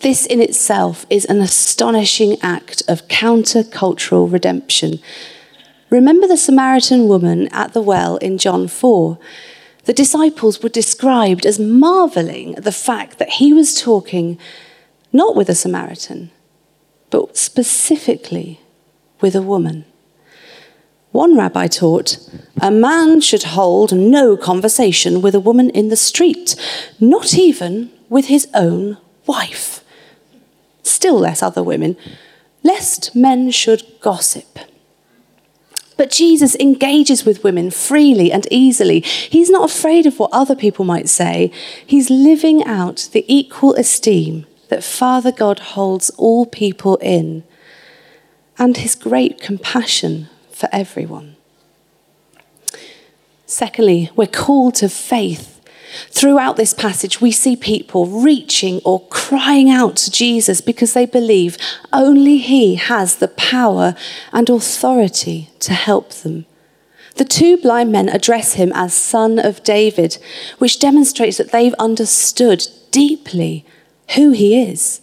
This 0.02 0.26
in 0.26 0.40
itself 0.40 1.06
is 1.10 1.24
an 1.24 1.40
astonishing 1.40 2.36
act 2.42 2.82
of 2.88 3.08
countercultural 3.08 4.30
redemption. 4.30 5.00
Remember 5.90 6.26
the 6.26 6.36
Samaritan 6.36 7.08
woman 7.08 7.48
at 7.48 7.72
the 7.72 7.80
well 7.80 8.16
in 8.18 8.38
John 8.38 8.68
4 8.68 9.18
the 9.86 9.92
disciples 9.92 10.62
were 10.62 10.68
described 10.68 11.46
as 11.46 11.60
marveling 11.60 12.56
at 12.56 12.64
the 12.64 12.72
fact 12.72 13.18
that 13.18 13.34
he 13.34 13.52
was 13.52 13.80
talking 13.80 14.36
not 15.12 15.36
with 15.36 15.48
a 15.48 15.54
Samaritan, 15.54 16.32
but 17.10 17.36
specifically 17.36 18.60
with 19.20 19.36
a 19.36 19.42
woman. 19.42 19.84
One 21.12 21.38
rabbi 21.38 21.68
taught 21.68 22.18
a 22.60 22.72
man 22.72 23.20
should 23.20 23.44
hold 23.44 23.96
no 23.96 24.36
conversation 24.36 25.22
with 25.22 25.36
a 25.36 25.40
woman 25.40 25.70
in 25.70 25.88
the 25.88 25.96
street, 25.96 26.56
not 26.98 27.34
even 27.34 27.92
with 28.08 28.26
his 28.26 28.48
own 28.54 28.98
wife, 29.24 29.84
still 30.87 31.19
less 31.19 31.43
other 31.43 31.62
women, 31.62 31.97
lest 32.62 33.14
men 33.14 33.50
should 33.50 33.83
gossip. 34.00 34.59
But 35.97 36.11
Jesus 36.11 36.55
engages 36.57 37.25
with 37.25 37.43
women 37.43 37.71
freely 37.71 38.31
and 38.31 38.47
easily. 38.50 39.00
He's 39.00 39.50
not 39.50 39.71
afraid 39.71 40.07
of 40.07 40.19
what 40.19 40.31
other 40.33 40.55
people 40.55 40.85
might 40.85 41.09
say. 41.09 41.50
He's 41.87 42.11
living 42.11 42.64
out 42.64 43.09
the 43.12 43.25
equal 43.26 43.75
esteem 43.75 44.47
that 44.69 44.85
Father 44.85 45.33
God 45.33 45.59
holds 45.59 46.11
all 46.11 46.45
people 46.45 46.97
in 46.97 47.45
and 48.59 48.76
his 48.76 48.95
great 48.95 49.40
compassion 49.40 50.28
for 50.50 50.69
everyone. 50.73 51.37
Secondly, 53.47 54.11
we're 54.16 54.26
called 54.26 54.75
to 54.76 54.88
faith 54.88 55.55
Throughout 56.10 56.56
this 56.56 56.74
passage, 56.74 57.20
we 57.20 57.30
see 57.30 57.56
people 57.56 58.06
reaching 58.06 58.80
or 58.84 59.06
crying 59.08 59.70
out 59.70 59.96
to 59.96 60.10
Jesus 60.10 60.60
because 60.60 60.94
they 60.94 61.06
believe 61.06 61.56
only 61.92 62.38
He 62.38 62.76
has 62.76 63.16
the 63.16 63.28
power 63.28 63.94
and 64.32 64.48
authority 64.48 65.50
to 65.60 65.74
help 65.74 66.10
them. 66.10 66.46
The 67.16 67.24
two 67.24 67.56
blind 67.56 67.90
men 67.92 68.08
address 68.10 68.54
him 68.54 68.72
as 68.74 68.92
Son 68.92 69.38
of 69.38 69.62
David, 69.62 70.18
which 70.58 70.78
demonstrates 70.78 71.38
that 71.38 71.50
they've 71.50 71.74
understood 71.74 72.66
deeply 72.90 73.64
who 74.14 74.32
he 74.32 74.60
is. 74.62 75.00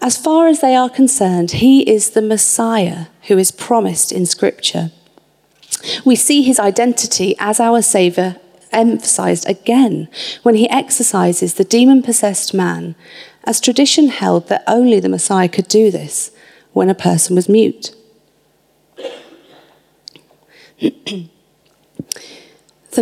As 0.00 0.16
far 0.16 0.46
as 0.46 0.60
they 0.60 0.76
are 0.76 0.88
concerned, 0.88 1.52
he 1.52 1.80
is 1.90 2.10
the 2.10 2.22
Messiah 2.22 3.06
who 3.26 3.38
is 3.38 3.50
promised 3.50 4.12
in 4.12 4.24
Scripture. 4.24 4.92
We 6.04 6.14
see 6.14 6.42
his 6.42 6.60
identity 6.60 7.34
as 7.38 7.58
our 7.58 7.82
Saviour 7.82 8.36
emphasized 8.76 9.48
again 9.48 10.08
when 10.42 10.54
he 10.54 10.68
exorcises 10.70 11.54
the 11.54 11.64
demon 11.64 12.02
possessed 12.02 12.54
man, 12.54 12.94
as 13.44 13.60
tradition 13.60 14.08
held 14.08 14.48
that 14.48 14.62
only 14.66 15.00
the 15.00 15.08
Messiah 15.08 15.48
could 15.48 15.68
do 15.68 15.90
this 15.90 16.30
when 16.72 16.90
a 16.90 16.94
person 16.94 17.34
was 17.34 17.48
mute. 17.48 17.94
the 20.80 21.28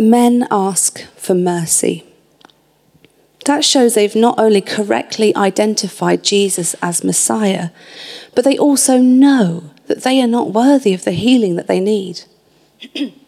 men 0.01 0.47
ask 0.49 1.03
for 1.15 1.33
mercy. 1.33 2.05
That 3.45 3.63
shows 3.63 3.93
they've 3.93 4.15
not 4.15 4.39
only 4.39 4.61
correctly 4.61 5.35
identified 5.35 6.23
Jesus 6.23 6.73
as 6.81 7.03
Messiah, 7.03 7.69
but 8.33 8.43
they 8.43 8.57
also 8.57 8.97
know 8.97 9.71
that 9.87 10.03
they 10.03 10.19
are 10.21 10.27
not 10.27 10.51
worthy 10.51 10.93
of 10.93 11.03
the 11.03 11.11
healing 11.11 11.55
that 11.55 11.67
they 11.67 11.79
need. 11.79 12.21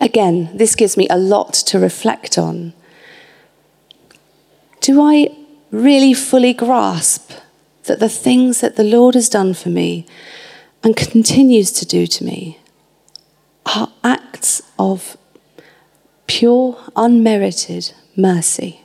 Again, 0.00 0.50
this 0.54 0.74
gives 0.74 0.96
me 0.96 1.06
a 1.08 1.18
lot 1.18 1.52
to 1.54 1.78
reflect 1.78 2.38
on. 2.38 2.72
Do 4.80 5.00
I 5.00 5.34
really 5.70 6.14
fully 6.14 6.52
grasp 6.52 7.32
that 7.84 8.00
the 8.00 8.08
things 8.08 8.60
that 8.60 8.76
the 8.76 8.84
Lord 8.84 9.14
has 9.14 9.28
done 9.28 9.54
for 9.54 9.68
me 9.68 10.06
and 10.82 10.96
continues 10.96 11.72
to 11.72 11.86
do 11.86 12.06
to 12.06 12.24
me 12.24 12.58
are 13.66 13.90
acts 14.02 14.62
of 14.78 15.16
pure, 16.26 16.78
unmerited 16.96 17.92
mercy? 18.16 18.84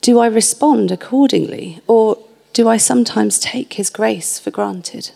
Do 0.00 0.18
I 0.18 0.26
respond 0.26 0.90
accordingly, 0.90 1.80
or 1.86 2.16
do 2.54 2.68
I 2.68 2.78
sometimes 2.78 3.38
take 3.38 3.74
his 3.74 3.90
grace 3.90 4.38
for 4.38 4.50
granted? 4.50 5.10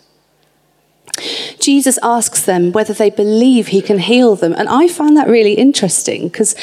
Jesus 1.61 1.99
asks 2.03 2.45
them 2.45 2.73
whether 2.73 2.93
they 2.93 3.11
believe 3.11 3.69
he 3.69 3.81
can 3.81 3.99
heal 3.99 4.37
them. 4.37 4.53
And 4.53 4.69
I 4.69 4.89
find 4.89 5.17
that 5.17 5.29
really 5.29 5.55
interesting 5.55 6.29
because 6.29 6.55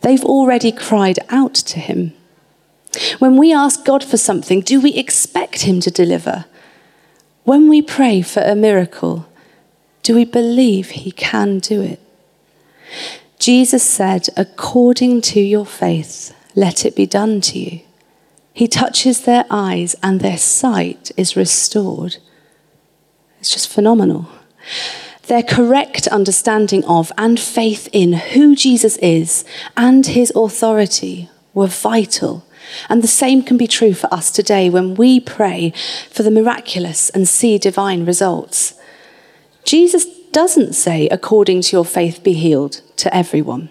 they've 0.00 0.24
already 0.24 0.72
cried 0.72 1.18
out 1.28 1.54
to 1.54 1.78
him. 1.78 2.14
When 3.18 3.36
we 3.36 3.52
ask 3.52 3.84
God 3.84 4.02
for 4.02 4.16
something, 4.16 4.60
do 4.60 4.80
we 4.80 4.94
expect 4.94 5.62
him 5.62 5.80
to 5.80 5.90
deliver? 5.90 6.46
When 7.44 7.68
we 7.68 7.82
pray 7.82 8.22
for 8.22 8.40
a 8.42 8.54
miracle, 8.54 9.26
do 10.02 10.14
we 10.14 10.24
believe 10.24 10.90
he 10.90 11.12
can 11.12 11.58
do 11.58 11.82
it? 11.82 12.00
Jesus 13.38 13.82
said, 13.82 14.28
According 14.36 15.20
to 15.22 15.40
your 15.40 15.66
faith, 15.66 16.34
let 16.54 16.84
it 16.84 16.96
be 16.96 17.06
done 17.06 17.40
to 17.42 17.58
you. 17.58 17.80
He 18.52 18.66
touches 18.66 19.22
their 19.22 19.44
eyes 19.50 19.94
and 20.02 20.20
their 20.20 20.38
sight 20.38 21.12
is 21.16 21.36
restored. 21.36 22.16
It's 23.40 23.50
just 23.50 23.72
phenomenal. 23.72 24.28
Their 25.28 25.42
correct 25.42 26.08
understanding 26.08 26.84
of 26.86 27.12
and 27.18 27.38
faith 27.38 27.88
in 27.92 28.14
who 28.14 28.56
Jesus 28.56 28.96
is 28.98 29.44
and 29.76 30.06
his 30.06 30.32
authority 30.34 31.28
were 31.52 31.66
vital. 31.66 32.46
And 32.88 33.02
the 33.02 33.08
same 33.08 33.42
can 33.42 33.56
be 33.56 33.66
true 33.66 33.94
for 33.94 34.12
us 34.12 34.30
today 34.30 34.70
when 34.70 34.94
we 34.94 35.20
pray 35.20 35.72
for 36.10 36.22
the 36.22 36.30
miraculous 36.30 37.10
and 37.10 37.28
see 37.28 37.58
divine 37.58 38.04
results. 38.04 38.74
Jesus 39.64 40.06
doesn't 40.32 40.74
say, 40.74 41.08
according 41.08 41.62
to 41.62 41.76
your 41.76 41.84
faith, 41.84 42.22
be 42.22 42.32
healed 42.32 42.80
to 42.96 43.14
everyone. 43.14 43.70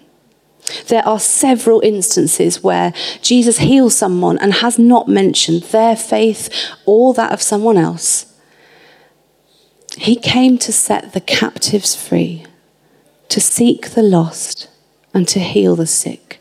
There 0.88 1.06
are 1.06 1.18
several 1.18 1.80
instances 1.80 2.62
where 2.62 2.92
Jesus 3.22 3.58
heals 3.58 3.96
someone 3.96 4.38
and 4.38 4.54
has 4.54 4.78
not 4.78 5.08
mentioned 5.08 5.62
their 5.64 5.96
faith 5.96 6.50
or 6.84 7.14
that 7.14 7.32
of 7.32 7.42
someone 7.42 7.76
else. 7.76 8.27
He 9.98 10.14
came 10.14 10.58
to 10.58 10.72
set 10.72 11.12
the 11.12 11.20
captives 11.20 11.96
free, 11.96 12.44
to 13.28 13.40
seek 13.40 13.90
the 13.90 14.02
lost, 14.02 14.68
and 15.12 15.26
to 15.28 15.40
heal 15.40 15.74
the 15.74 15.88
sick. 15.88 16.40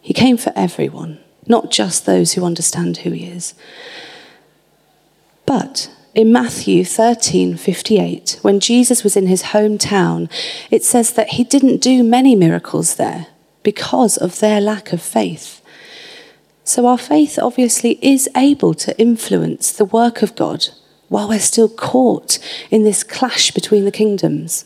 He 0.00 0.14
came 0.14 0.38
for 0.38 0.54
everyone, 0.56 1.18
not 1.46 1.70
just 1.70 2.06
those 2.06 2.32
who 2.32 2.46
understand 2.46 2.98
who 2.98 3.10
he 3.10 3.26
is. 3.26 3.52
But 5.44 5.90
in 6.14 6.32
Matthew 6.32 6.82
13:58, 6.82 8.38
when 8.40 8.58
Jesus 8.58 9.04
was 9.04 9.18
in 9.18 9.26
his 9.26 9.42
hometown, 9.54 10.30
it 10.70 10.82
says 10.82 11.12
that 11.12 11.30
he 11.30 11.44
didn't 11.44 11.82
do 11.82 12.02
many 12.02 12.34
miracles 12.34 12.94
there 12.94 13.26
because 13.62 14.16
of 14.16 14.40
their 14.40 14.62
lack 14.62 14.94
of 14.94 15.02
faith. 15.02 15.60
So 16.64 16.86
our 16.86 16.98
faith 16.98 17.38
obviously 17.38 17.98
is 18.00 18.30
able 18.34 18.72
to 18.74 18.98
influence 18.98 19.72
the 19.72 19.84
work 19.84 20.22
of 20.22 20.34
God 20.34 20.68
while 21.08 21.28
we're 21.28 21.38
still 21.38 21.68
caught 21.68 22.38
in 22.70 22.84
this 22.84 23.02
clash 23.02 23.50
between 23.50 23.84
the 23.84 23.92
kingdoms. 23.92 24.64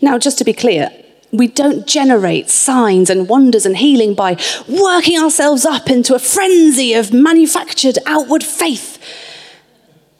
Now, 0.00 0.18
just 0.18 0.38
to 0.38 0.44
be 0.44 0.52
clear, 0.52 0.90
we 1.32 1.46
don't 1.46 1.86
generate 1.86 2.50
signs 2.50 3.08
and 3.08 3.28
wonders 3.28 3.64
and 3.64 3.76
healing 3.76 4.14
by 4.14 4.36
working 4.68 5.18
ourselves 5.18 5.64
up 5.64 5.88
into 5.88 6.14
a 6.14 6.18
frenzy 6.18 6.92
of 6.94 7.12
manufactured 7.12 7.98
outward 8.04 8.42
faith. 8.42 8.98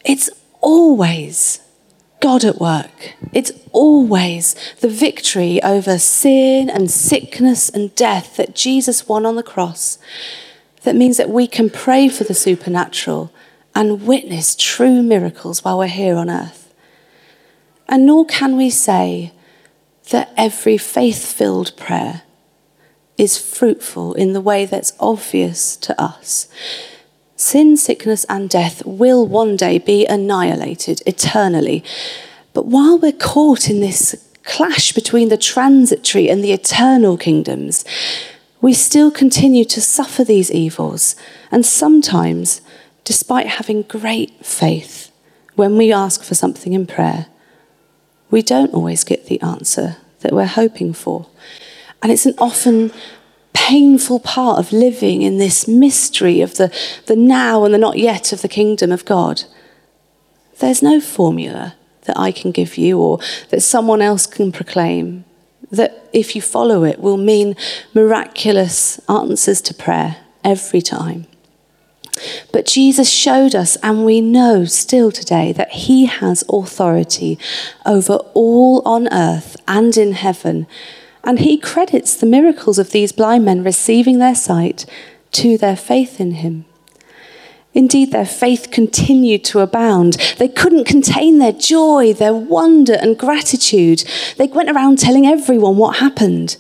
It's 0.05 0.31
always 0.61 1.61
God 2.21 2.45
at 2.45 2.61
work. 2.61 3.15
It's 3.33 3.51
always 3.73 4.55
the 4.81 4.89
victory 4.89 5.61
over 5.63 5.99
sin 5.99 6.71
and 6.71 6.91
sickness 6.91 7.69
and 7.71 7.95
death 7.97 8.37
that 8.37 8.55
Jesus 8.55 9.09
won 9.09 9.27
on 9.27 9.37
the 9.37 9.43
cross 9.43 9.99
that 10.83 10.97
means 10.97 11.17
that 11.17 11.31
we 11.31 11.47
can 11.47 11.71
pray 11.71 12.09
for 12.09 12.25
the 12.25 12.35
supernatural 12.35 13.33
and 13.75 14.07
witness 14.07 14.57
true 14.57 15.03
miracles 15.03 15.65
while 15.65 15.79
we're 15.79 15.87
here 15.87 16.17
on 16.17 16.31
earth. 16.31 16.73
And 17.89 18.07
nor 18.07 18.25
can 18.25 18.57
we 18.57 18.71
say 18.71 19.33
that 20.11 20.33
every 20.37 20.79
faith 20.79 21.25
filled 21.25 21.77
prayer 21.77 22.23
is 23.19 23.37
fruitful 23.37 24.15
in 24.15 24.33
the 24.33 24.41
way 24.41 24.65
that's 24.65 24.93
obvious 24.99 25.77
to 25.77 26.01
us. 26.01 26.49
Sin, 27.37 27.77
sickness, 27.77 28.25
and 28.29 28.49
death 28.49 28.85
will 28.85 29.27
one 29.27 29.57
day 29.57 29.79
be 29.79 30.07
annihilated 30.07 31.03
eternally. 31.07 31.83
But 32.53 32.67
while 32.67 32.99
we're 32.99 33.13
caught 33.13 33.71
in 33.71 33.81
this 33.81 34.15
clash 34.43 34.93
between 34.93 35.29
the 35.29 35.37
transitory 35.37 36.29
and 36.29 36.43
the 36.43 36.53
eternal 36.53 37.17
kingdoms, 37.17 37.85
we 38.61 38.73
still 38.73 39.11
continue 39.11 39.65
to 39.67 39.81
suffer 39.81 40.25
these 40.25 40.51
evils. 40.51 41.17
And 41.51 41.65
sometimes, 41.65 42.61
despite 43.05 43.47
having 43.47 43.83
great 43.83 44.45
faith, 44.45 45.11
when 45.55 45.77
we 45.77 45.93
ask 45.93 46.23
for 46.23 46.35
something 46.35 46.73
in 46.73 46.87
prayer, 46.87 47.27
we 48.31 48.43
don't 48.43 48.73
always 48.73 49.05
get 49.05 49.27
the 49.27 49.41
answer 49.41 49.97
that 50.21 50.33
we're 50.33 50.47
hoping 50.47 50.93
for. 50.93 51.27
And 52.03 52.13
it's 52.13 52.27
an 52.27 52.35
often 52.39 52.93
painful 53.53 54.21
part 54.21 54.59
of 54.59 54.73
living 54.73 55.23
in 55.23 55.39
this 55.39 55.67
mystery 55.67 56.41
of 56.41 56.57
the, 56.57 56.75
the 57.07 57.17
now 57.17 57.65
and 57.65 57.75
the 57.75 57.79
not 57.79 57.99
yet 57.99 58.33
of 58.33 58.43
the 58.43 58.49
kingdom 58.49 58.93
of 58.93 59.05
God. 59.05 59.45
There's 60.59 60.83
no 60.83 61.01
formula 61.01 61.75
that 62.03 62.19
I 62.19 62.33
can 62.33 62.53
give 62.53 62.79
you 62.79 62.99
or 62.99 63.19
that 63.51 63.61
someone 63.61 64.03
else 64.03 64.27
can 64.27 64.53
proclaim 64.53 65.25
that 65.71 66.09
if 66.13 66.35
you 66.35 66.43
follow 66.43 66.85
it 66.85 66.99
will 66.99 67.17
mean 67.17 67.55
miraculous 67.95 68.99
answers 69.09 69.61
to 69.63 69.75
prayer 69.75 70.17
every 70.45 70.81
time. 70.81 71.27
But 72.53 72.67
Jesus 72.67 73.11
showed 73.11 73.55
us, 73.55 73.77
and 73.83 74.05
we 74.05 74.21
know 74.21 74.65
still 74.65 75.11
today, 75.11 75.53
that 75.53 75.71
He 75.71 76.07
has 76.07 76.45
authority 76.49 77.39
over 77.87 78.15
all 78.35 78.83
on 78.85 79.13
earth 79.13 79.57
and 79.67 79.97
in 79.97 80.13
heaven. 80.13 80.67
And 81.25 81.39
He 81.39 81.59
credits 81.59 82.17
the 82.17 82.27
miracles 82.27 82.79
of 82.79 82.91
these 82.91 83.13
blind 83.13 83.45
men 83.45 83.63
receiving 83.63 84.19
their 84.19 84.35
sight 84.35 84.87
to 85.33 85.59
their 85.59 85.77
faith 85.77 86.21
in 86.21 86.33
Him. 86.33 86.65
Indeed, 87.73 88.11
their 88.11 88.27
faith 88.27 88.71
continued 88.73 89.45
to 89.45 89.61
abound. 89.61 90.15
They 90.39 90.49
couldn't 90.49 90.87
contain 90.87 91.39
their 91.39 91.53
joy, 91.53 92.13
their 92.13 92.35
wonder, 92.35 92.95
and 92.95 93.17
gratitude. 93.17 94.03
They 94.39 94.49
went 94.49 94.71
around 94.71 94.99
telling 94.99 95.27
everyone 95.27 95.77
what 95.77 95.97
happened. 95.97 96.57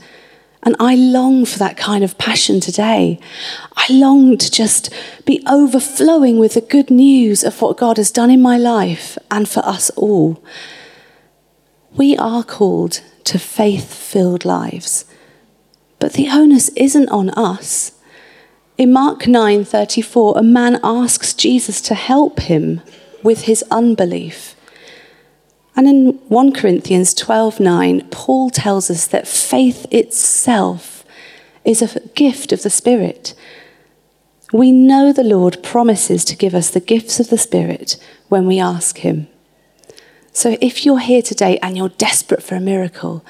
And 0.62 0.76
I 0.78 0.94
long 0.94 1.46
for 1.46 1.58
that 1.58 1.76
kind 1.76 2.04
of 2.04 2.18
passion 2.18 2.60
today. 2.60 3.18
I 3.76 3.86
long 3.90 4.36
to 4.36 4.50
just 4.50 4.92
be 5.24 5.42
overflowing 5.48 6.38
with 6.38 6.54
the 6.54 6.60
good 6.60 6.90
news 6.90 7.42
of 7.42 7.60
what 7.62 7.78
God 7.78 7.96
has 7.96 8.10
done 8.10 8.30
in 8.30 8.42
my 8.42 8.58
life 8.58 9.16
and 9.30 9.48
for 9.48 9.60
us 9.60 9.90
all. 9.90 10.42
We 11.96 12.16
are 12.16 12.44
called 12.44 13.00
to 13.24 13.38
faith 13.38 13.94
filled 13.94 14.44
lives, 14.44 15.06
but 15.98 16.12
the 16.12 16.28
onus 16.28 16.68
isn't 16.70 17.08
on 17.08 17.30
us. 17.30 17.92
In 18.76 18.92
Mark 18.92 19.26
9:34, 19.26 20.38
a 20.38 20.42
man 20.42 20.78
asks 20.84 21.34
Jesus 21.34 21.80
to 21.82 21.94
help 21.94 22.40
him 22.40 22.80
with 23.22 23.42
his 23.42 23.64
unbelief. 23.70 24.54
And 25.76 25.86
in 25.86 26.12
1 26.28 26.52
Corinthians 26.52 27.14
12:9, 27.14 28.10
Paul 28.10 28.50
tells 28.50 28.90
us 28.90 29.06
that 29.06 29.28
faith 29.28 29.86
itself 29.90 31.04
is 31.64 31.82
a 31.82 32.00
gift 32.14 32.52
of 32.52 32.62
the 32.62 32.70
Spirit. 32.70 33.34
We 34.52 34.72
know 34.72 35.12
the 35.12 35.22
Lord 35.22 35.62
promises 35.62 36.24
to 36.24 36.36
give 36.36 36.54
us 36.54 36.70
the 36.70 36.80
gifts 36.80 37.20
of 37.20 37.28
the 37.28 37.38
Spirit 37.38 37.96
when 38.28 38.46
we 38.46 38.58
ask 38.58 38.98
him. 38.98 39.28
So 40.32 40.56
if 40.60 40.84
you're 40.84 40.98
here 40.98 41.22
today 41.22 41.58
and 41.62 41.76
you're 41.76 41.90
desperate 41.90 42.42
for 42.42 42.56
a 42.56 42.60
miracle, 42.60 43.24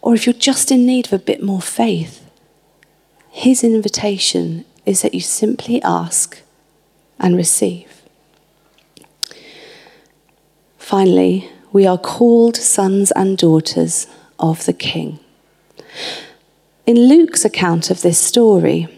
or 0.00 0.14
if 0.14 0.26
you're 0.26 0.34
just 0.34 0.70
in 0.70 0.86
need 0.86 1.06
of 1.06 1.12
a 1.12 1.18
bit 1.18 1.42
more 1.42 1.60
faith, 1.60 2.24
his 3.30 3.64
invitation 3.64 4.64
is 4.84 5.02
that 5.02 5.14
you 5.14 5.20
simply 5.20 5.82
ask 5.82 6.42
and 7.18 7.36
receive. 7.36 8.02
Finally, 10.78 11.48
we 11.72 11.86
are 11.86 11.98
called 11.98 12.56
sons 12.56 13.10
and 13.12 13.38
daughters 13.38 14.06
of 14.38 14.64
the 14.66 14.72
King. 14.72 15.18
In 16.86 17.08
Luke's 17.08 17.44
account 17.44 17.90
of 17.90 18.02
this 18.02 18.18
story, 18.18 18.88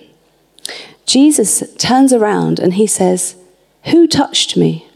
Jesus 1.06 1.62
turns 1.76 2.12
around 2.12 2.58
and 2.58 2.74
he 2.74 2.86
says, 2.86 3.36
Who 3.84 4.06
touched 4.06 4.56
me? 4.56 4.86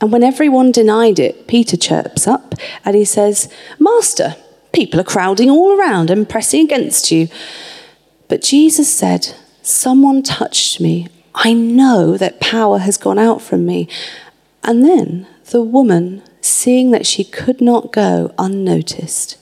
And 0.00 0.12
when 0.12 0.22
everyone 0.22 0.72
denied 0.72 1.18
it, 1.18 1.46
Peter 1.46 1.76
chirps 1.76 2.26
up 2.26 2.54
and 2.84 2.94
he 2.94 3.04
says, 3.04 3.52
Master, 3.78 4.36
people 4.72 5.00
are 5.00 5.04
crowding 5.04 5.50
all 5.50 5.78
around 5.78 6.10
and 6.10 6.28
pressing 6.28 6.64
against 6.64 7.10
you. 7.10 7.28
But 8.28 8.42
Jesus 8.42 8.92
said, 8.92 9.34
Someone 9.62 10.22
touched 10.22 10.80
me. 10.80 11.08
I 11.34 11.52
know 11.52 12.16
that 12.16 12.40
power 12.40 12.78
has 12.78 12.96
gone 12.96 13.18
out 13.18 13.40
from 13.42 13.66
me. 13.66 13.88
And 14.62 14.84
then 14.84 15.26
the 15.50 15.62
woman, 15.62 16.22
seeing 16.40 16.90
that 16.92 17.06
she 17.06 17.24
could 17.24 17.60
not 17.60 17.92
go 17.92 18.32
unnoticed, 18.38 19.36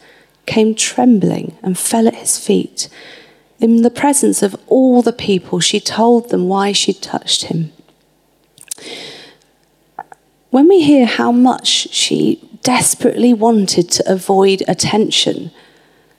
came 0.47 0.75
trembling 0.75 1.57
and 1.63 1.79
fell 1.79 2.09
at 2.09 2.15
his 2.15 2.39
feet. 2.39 2.89
In 3.61 3.83
the 3.83 3.91
presence 3.91 4.43
of 4.43 4.57
all 4.67 5.03
the 5.03 5.13
people, 5.13 5.61
she 5.61 5.81
told 5.81 6.31
them 6.31 6.49
why 6.49 6.73
she 6.73 6.93
touched 6.93 7.45
him. 7.45 7.73
When 10.51 10.69
we 10.69 10.83
hear 10.83 11.07
how 11.07 11.31
much 11.31 11.69
she 11.69 12.43
desperately 12.63 13.35
wanted 13.35 13.91
to 13.91 14.11
avoid 14.11 14.63
attention, 14.67 15.51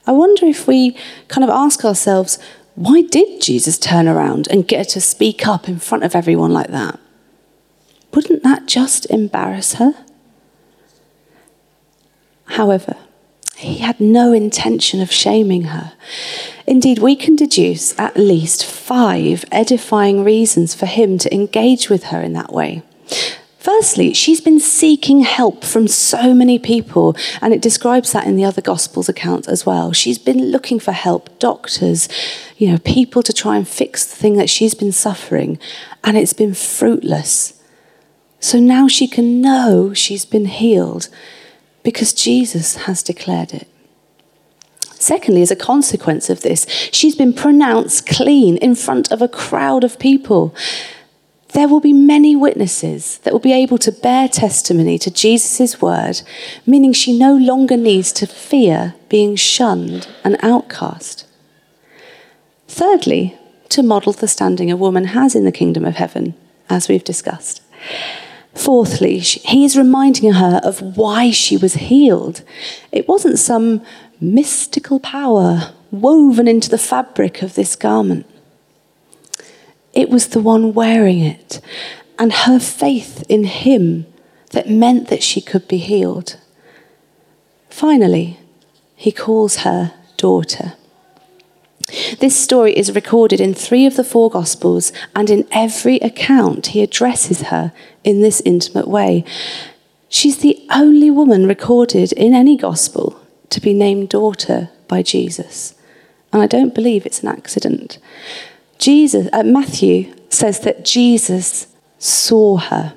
I 0.06 0.12
wonder 0.12 0.46
if 0.46 0.68
we 0.68 0.96
kind 1.28 1.44
of 1.44 1.50
ask 1.50 1.84
ourselves, 1.84 2.38
why 2.76 3.02
did 3.02 3.42
Jesus 3.42 3.80
turn 3.80 4.08
around 4.08 4.48
and 4.52 4.68
get 4.68 4.80
her 4.80 4.92
to 4.92 5.02
speak 5.02 5.48
up 5.48 5.68
in 5.68 5.80
front 5.80 6.04
of 6.04 6.16
everyone 6.16 6.52
like 6.52 6.70
that? 6.70 7.00
Wouldn't 8.14 8.44
that 8.44 8.66
just 8.66 9.06
embarrass 9.08 9.76
her? 9.76 9.94
However, 12.46 12.98
he 13.56 13.80
had 13.80 14.00
no 14.00 14.32
intention 14.32 15.02
of 15.02 15.12
shaming 15.12 15.64
her. 15.64 15.94
Indeed, 16.66 17.00
we 17.00 17.16
can 17.16 17.36
deduce 17.36 17.98
at 18.00 18.18
least 18.18 18.66
five 18.66 19.44
edifying 19.52 20.24
reasons 20.24 20.74
for 20.74 20.86
him 20.86 21.18
to 21.18 21.34
engage 21.34 21.90
with 21.90 22.06
her 22.06 22.22
in 22.22 22.34
that 22.34 22.54
way. 22.54 22.84
Firstly, 23.58 24.14
she's 24.14 24.40
been 24.40 24.62
seeking 24.62 25.20
help 25.20 25.66
from 25.66 25.88
so 25.90 26.34
many 26.34 26.58
people, 26.58 27.16
and 27.42 27.54
it 27.54 27.62
describes 27.62 28.14
that 28.14 28.26
in 28.26 28.38
the 28.38 28.46
other 28.46 28.62
Gospels 28.62 29.10
account 29.10 29.50
as 29.50 29.66
well. 29.66 29.92
She's 29.92 30.18
been 30.18 30.52
looking 30.52 30.80
for 30.80 30.94
help, 30.94 31.38
doctors, 31.40 32.08
you 32.58 32.72
know, 32.72 32.78
people 32.80 33.22
to 33.22 33.34
try 33.34 33.58
and 33.58 33.68
fix 33.68 34.06
the 34.06 34.16
thing 34.16 34.38
that 34.38 34.50
she's 34.50 34.74
been 34.74 34.94
suffering, 34.94 35.60
and 36.04 36.18
it's 36.18 36.34
been 36.34 36.54
fruitless. 36.54 37.59
So 38.40 38.60
now 38.60 38.88
she 38.88 39.08
can 39.08 39.42
know 39.42 39.94
she's 39.94 40.26
been 40.26 40.46
healed 40.46 41.10
because 41.84 42.14
Jesus 42.14 42.78
has 42.78 43.04
declared 43.04 43.54
it. 43.54 43.68
Secondly, 44.94 45.42
as 45.42 45.52
a 45.52 45.56
consequence 45.56 46.30
of 46.30 46.42
this, 46.42 46.66
she's 46.92 47.16
been 47.16 47.34
pronounced 47.34 48.06
clean 48.06 48.58
in 48.58 48.76
front 48.76 49.12
of 49.12 49.22
a 49.22 49.28
crowd 49.28 49.84
of 49.84 50.00
people 50.00 50.54
there 51.54 51.68
will 51.68 51.80
be 51.80 51.94
many 51.94 52.36
witnesses 52.36 53.18
that 53.20 53.34
will 53.34 53.40
be 53.40 53.54
able 53.54 53.80
to 53.80 53.92
bear 53.92 54.28
testimony 54.28 55.00
to 55.00 55.10
Jesus' 55.10 55.82
word, 55.82 56.22
meaning 56.66 56.94
she 56.94 57.18
no 57.18 57.36
longer 57.36 57.76
needs 57.76 58.12
to 58.14 58.28
fear 58.28 58.94
being 59.10 59.36
shunned 59.36 60.08
and 60.24 60.38
outcast. 60.44 61.26
Thirdly, 62.68 63.36
to 63.70 63.82
model 63.82 64.14
the 64.14 64.28
standing 64.28 64.70
a 64.70 64.78
woman 64.78 65.06
has 65.06 65.36
in 65.36 65.46
the 65.46 65.52
kingdom 65.52 65.86
of 65.86 65.96
heaven, 65.96 66.36
as 66.70 66.88
we've 66.88 67.04
discussed. 67.04 67.62
Fourthly, 68.60 69.20
he 69.20 69.64
is 69.64 69.78
reminding 69.78 70.34
her 70.34 70.60
of 70.66 70.98
why 70.98 71.32
she 71.32 71.56
was 71.56 71.76
healed. 71.76 72.44
It 72.92 73.08
wasn't 73.08 73.40
some 73.40 73.82
mystical 74.20 75.00
power 75.00 75.72
woven 75.92 76.46
into 76.46 76.70
the 76.70 76.78
fabric 76.78 77.42
of 77.42 77.56
this 77.56 77.78
garment. 77.78 78.26
It 79.94 80.10
was 80.10 80.28
the 80.28 80.42
one 80.42 80.74
wearing 80.74 81.20
it 81.20 81.62
and 82.20 82.34
her 82.34 82.60
faith 82.60 83.24
in 83.30 83.46
him 83.46 84.06
that 84.52 84.70
meant 84.70 85.08
that 85.08 85.24
she 85.24 85.40
could 85.40 85.66
be 85.70 85.78
healed. 85.78 86.38
Finally, 87.70 88.42
he 88.94 89.14
calls 89.14 89.60
her 89.60 89.94
daughter. 90.18 90.74
This 92.20 92.40
story 92.40 92.78
is 92.78 92.96
recorded 92.96 93.42
in 93.42 93.54
three 93.54 93.86
of 93.86 93.96
the 93.96 94.04
four 94.04 94.30
Gospels, 94.30 94.92
and 95.16 95.30
in 95.30 95.48
every 95.52 95.98
account, 95.98 96.68
he 96.68 96.82
addresses 96.82 97.44
her 97.44 97.74
in 98.04 98.22
this 98.22 98.42
intimate 98.46 98.88
way. 98.88 99.24
She's 100.10 100.40
the 100.40 100.66
only 100.72 101.12
woman 101.12 101.48
recorded 101.48 102.12
in 102.14 102.34
any 102.34 102.58
gospel 102.58 103.20
to 103.50 103.62
be 103.62 103.74
named 103.74 104.10
daughter 104.10 104.70
by 104.88 105.02
Jesus. 105.02 105.76
And 106.32 106.42
I 106.42 106.48
don't 106.48 106.76
believe 106.76 107.06
it's 107.06 107.22
an 107.22 107.30
accident. 107.30 108.00
Jesus, 108.78 109.28
uh, 109.34 109.44
Matthew 109.44 110.14
says 110.30 110.60
that 110.62 110.86
Jesus 110.86 111.68
saw 111.98 112.58
her. 112.58 112.96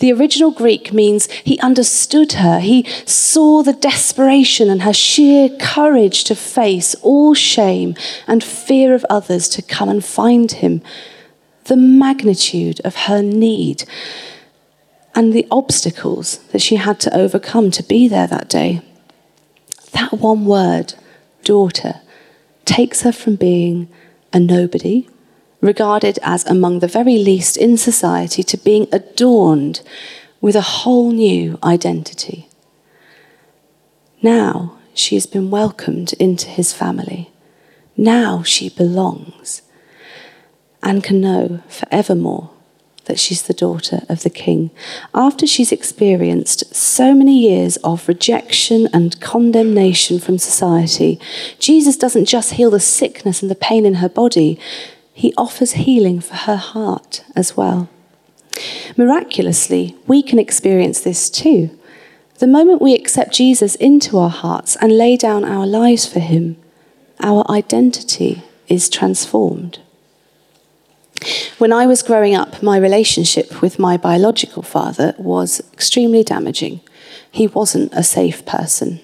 The 0.00 0.12
original 0.12 0.50
Greek 0.50 0.92
means 0.92 1.30
he 1.44 1.58
understood 1.60 2.34
her. 2.34 2.60
He 2.60 2.84
saw 3.04 3.62
the 3.62 3.72
desperation 3.72 4.70
and 4.70 4.82
her 4.82 4.92
sheer 4.92 5.48
courage 5.58 6.24
to 6.24 6.34
face 6.34 6.94
all 7.02 7.34
shame 7.34 7.96
and 8.26 8.42
fear 8.42 8.94
of 8.94 9.04
others 9.10 9.48
to 9.50 9.62
come 9.62 9.88
and 9.88 10.04
find 10.04 10.52
him. 10.52 10.82
The 11.64 11.76
magnitude 11.76 12.80
of 12.84 12.94
her 12.94 13.22
need 13.22 13.84
and 15.14 15.32
the 15.32 15.46
obstacles 15.50 16.38
that 16.52 16.62
she 16.62 16.76
had 16.76 17.00
to 17.00 17.16
overcome 17.16 17.70
to 17.72 17.82
be 17.82 18.06
there 18.08 18.28
that 18.28 18.48
day. 18.48 18.82
That 19.92 20.12
one 20.12 20.44
word, 20.44 20.94
daughter, 21.42 22.00
takes 22.64 23.02
her 23.02 23.12
from 23.12 23.34
being 23.34 23.88
a 24.32 24.38
nobody 24.38 25.08
regarded 25.60 26.18
as 26.22 26.44
among 26.46 26.78
the 26.78 26.86
very 26.86 27.18
least 27.18 27.56
in 27.56 27.76
society, 27.76 28.42
to 28.42 28.56
being 28.56 28.86
adorned 28.92 29.80
with 30.40 30.54
a 30.54 30.60
whole 30.60 31.10
new 31.10 31.58
identity. 31.62 32.48
Now 34.22 34.78
she 34.94 35.14
has 35.14 35.26
been 35.26 35.50
welcomed 35.50 36.12
into 36.14 36.48
his 36.48 36.72
family. 36.72 37.30
Now 37.96 38.42
she 38.42 38.68
belongs 38.68 39.62
and 40.82 41.02
can 41.02 41.20
know 41.20 41.60
forevermore 41.68 42.50
that 43.06 43.18
she's 43.18 43.42
the 43.42 43.54
daughter 43.54 44.02
of 44.08 44.22
the 44.22 44.30
king. 44.30 44.70
After 45.14 45.46
she's 45.46 45.72
experienced 45.72 46.74
so 46.74 47.14
many 47.14 47.38
years 47.38 47.76
of 47.78 48.06
rejection 48.06 48.86
and 48.92 49.20
condemnation 49.20 50.20
from 50.20 50.38
society, 50.38 51.18
Jesus 51.58 51.96
doesn't 51.96 52.26
just 52.26 52.52
heal 52.52 52.70
the 52.70 52.80
sickness 52.80 53.40
and 53.40 53.50
the 53.50 53.56
pain 53.56 53.86
in 53.86 53.94
her 53.94 54.08
body, 54.08 54.60
he 55.18 55.34
offers 55.36 55.72
healing 55.72 56.20
for 56.20 56.36
her 56.36 56.54
heart 56.54 57.24
as 57.34 57.56
well. 57.56 57.88
Miraculously, 58.96 59.96
we 60.06 60.22
can 60.22 60.38
experience 60.38 61.00
this 61.00 61.28
too. 61.28 61.76
The 62.38 62.46
moment 62.46 62.80
we 62.80 62.94
accept 62.94 63.34
Jesus 63.34 63.74
into 63.74 64.16
our 64.16 64.30
hearts 64.30 64.76
and 64.76 64.96
lay 64.96 65.16
down 65.16 65.44
our 65.44 65.66
lives 65.66 66.06
for 66.06 66.20
him, 66.20 66.56
our 67.18 67.44
identity 67.50 68.44
is 68.68 68.88
transformed. 68.88 69.80
When 71.58 71.72
I 71.72 71.84
was 71.86 72.04
growing 72.04 72.36
up, 72.36 72.62
my 72.62 72.76
relationship 72.76 73.60
with 73.60 73.76
my 73.80 73.96
biological 73.96 74.62
father 74.62 75.16
was 75.18 75.60
extremely 75.72 76.22
damaging. 76.22 76.80
He 77.28 77.48
wasn't 77.48 77.92
a 77.92 78.04
safe 78.04 78.46
person. 78.46 79.00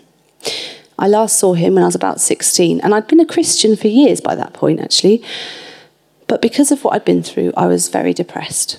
I 0.97 1.09
last 1.09 1.41
saw 1.41 1.55
him 1.55 1.75
when 1.75 1.83
I 1.83 1.87
was 1.87 1.97
about 1.97 2.21
16, 2.21 2.81
and 2.83 2.95
I'd 2.95 3.09
been 3.09 3.19
a 3.19 3.27
Christian 3.27 3.75
for 3.75 3.89
years 3.89 4.21
by 4.21 4.37
that 4.37 4.53
point, 4.53 4.79
actually. 4.79 5.25
But 6.27 6.43
because 6.43 6.71
of 6.71 6.85
what 6.85 6.95
I'd 6.95 7.05
been 7.05 7.23
through, 7.23 7.53
I 7.57 7.67
was 7.67 7.89
very 7.89 8.13
depressed. 8.13 8.79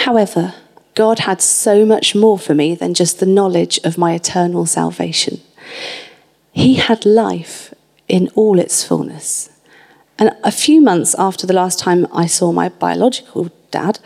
However, 0.00 0.54
God 0.94 1.20
had 1.20 1.42
so 1.42 1.84
much 1.84 2.14
more 2.14 2.38
for 2.38 2.54
me 2.54 2.74
than 2.74 2.94
just 2.94 3.18
the 3.18 3.26
knowledge 3.26 3.78
of 3.84 3.98
my 3.98 4.14
eternal 4.14 4.66
salvation. 4.66 5.40
He 6.52 6.74
had 6.74 7.04
life 7.04 7.74
in 8.08 8.28
all 8.34 8.58
its 8.58 8.84
fullness. 8.84 9.50
And 10.18 10.36
a 10.44 10.52
few 10.52 10.80
months 10.80 11.14
after 11.18 11.46
the 11.46 11.52
last 11.52 11.78
time 11.78 12.06
I 12.12 12.26
saw 12.26 12.52
my 12.52 12.68
biological 12.68 13.50
dad, 13.70 13.98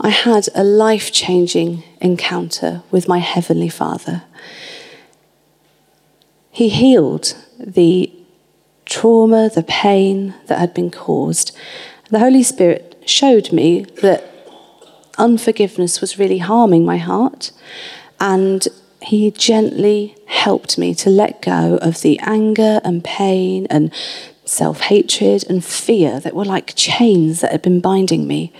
I 0.00 0.08
had 0.08 0.48
a 0.54 0.64
life 0.64 1.12
changing 1.12 1.84
encounter 2.00 2.82
with 2.90 3.06
my 3.06 3.18
Heavenly 3.18 3.68
Father. 3.68 4.22
He 6.50 6.68
healed 6.70 7.34
the 7.58 8.12
trauma, 8.92 9.48
the 9.48 9.62
pain 9.62 10.34
that 10.46 10.58
had 10.58 10.74
been 10.74 10.90
caused. 10.90 11.56
The 12.10 12.18
Holy 12.18 12.42
Spirit 12.42 13.02
showed 13.06 13.50
me 13.50 13.84
that 14.02 14.22
unforgiveness 15.16 16.00
was 16.00 16.18
really 16.18 16.38
harming 16.38 16.84
my 16.84 16.98
heart, 16.98 17.52
and 18.20 18.68
He 19.00 19.30
gently 19.30 20.14
helped 20.26 20.76
me 20.76 20.94
to 20.96 21.08
let 21.08 21.42
go 21.42 21.78
of 21.80 22.02
the 22.02 22.18
anger 22.20 22.80
and 22.84 23.02
pain 23.02 23.66
and 23.70 23.92
self 24.44 24.80
hatred 24.80 25.44
and 25.48 25.64
fear 25.64 26.20
that 26.20 26.34
were 26.34 26.44
like 26.44 26.74
chains 26.76 27.40
that 27.40 27.52
had 27.52 27.62
been 27.62 27.80
binding 27.80 28.26
me. 28.26 28.52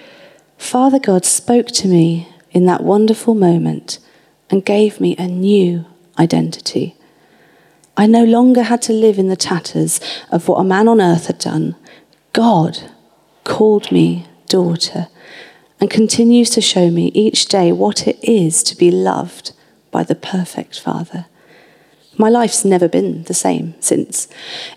Father 0.57 0.99
God 0.99 1.25
spoke 1.27 1.69
to 1.69 1.89
me 1.89 2.29
in 2.53 2.65
that 2.67 2.83
wonderful 2.83 3.35
moment 3.35 3.99
and 4.49 4.65
gave 4.65 4.99
me 4.99 5.15
a 5.17 5.27
new 5.27 5.85
identity. 6.19 6.97
I 8.03 8.07
no 8.07 8.25
longer 8.25 8.65
had 8.65 8.83
to 8.83 8.93
live 8.93 9.17
in 9.17 9.29
the 9.29 9.37
tatters 9.37 10.01
of 10.33 10.49
what 10.49 10.59
a 10.59 10.65
man 10.65 10.89
on 10.89 11.01
earth 11.01 11.29
had 11.29 11.39
done. 11.39 11.77
God 12.33 12.91
called 13.45 13.93
me 13.93 14.27
daughter 14.49 15.07
and 15.81 15.89
continues 15.89 16.51
to 16.51 16.61
show 16.61 16.91
me 16.91 17.13
each 17.15 17.47
day 17.47 17.71
what 17.71 18.09
it 18.09 18.19
is 18.21 18.65
to 18.65 18.77
be 18.77 18.91
loved 18.91 19.53
by 19.93 20.03
the 20.03 20.17
perfect 20.17 20.81
Father. 20.81 21.27
My 22.19 22.29
life's 22.29 22.65
never 22.65 22.89
been 22.89 23.23
the 23.23 23.35
same 23.35 23.77
since. 23.79 24.27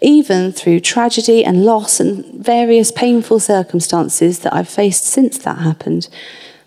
Even 0.03 0.51
through 0.51 0.81
tragedy 0.81 1.43
and 1.43 1.65
loss 1.65 1.99
and 1.99 2.25
various 2.35 2.91
painful 2.91 3.39
circumstances 3.39 4.41
that 4.41 4.53
I've 4.53 4.69
faced 4.69 5.03
since 5.03 5.39
that 5.39 5.57
happened, 5.57 6.09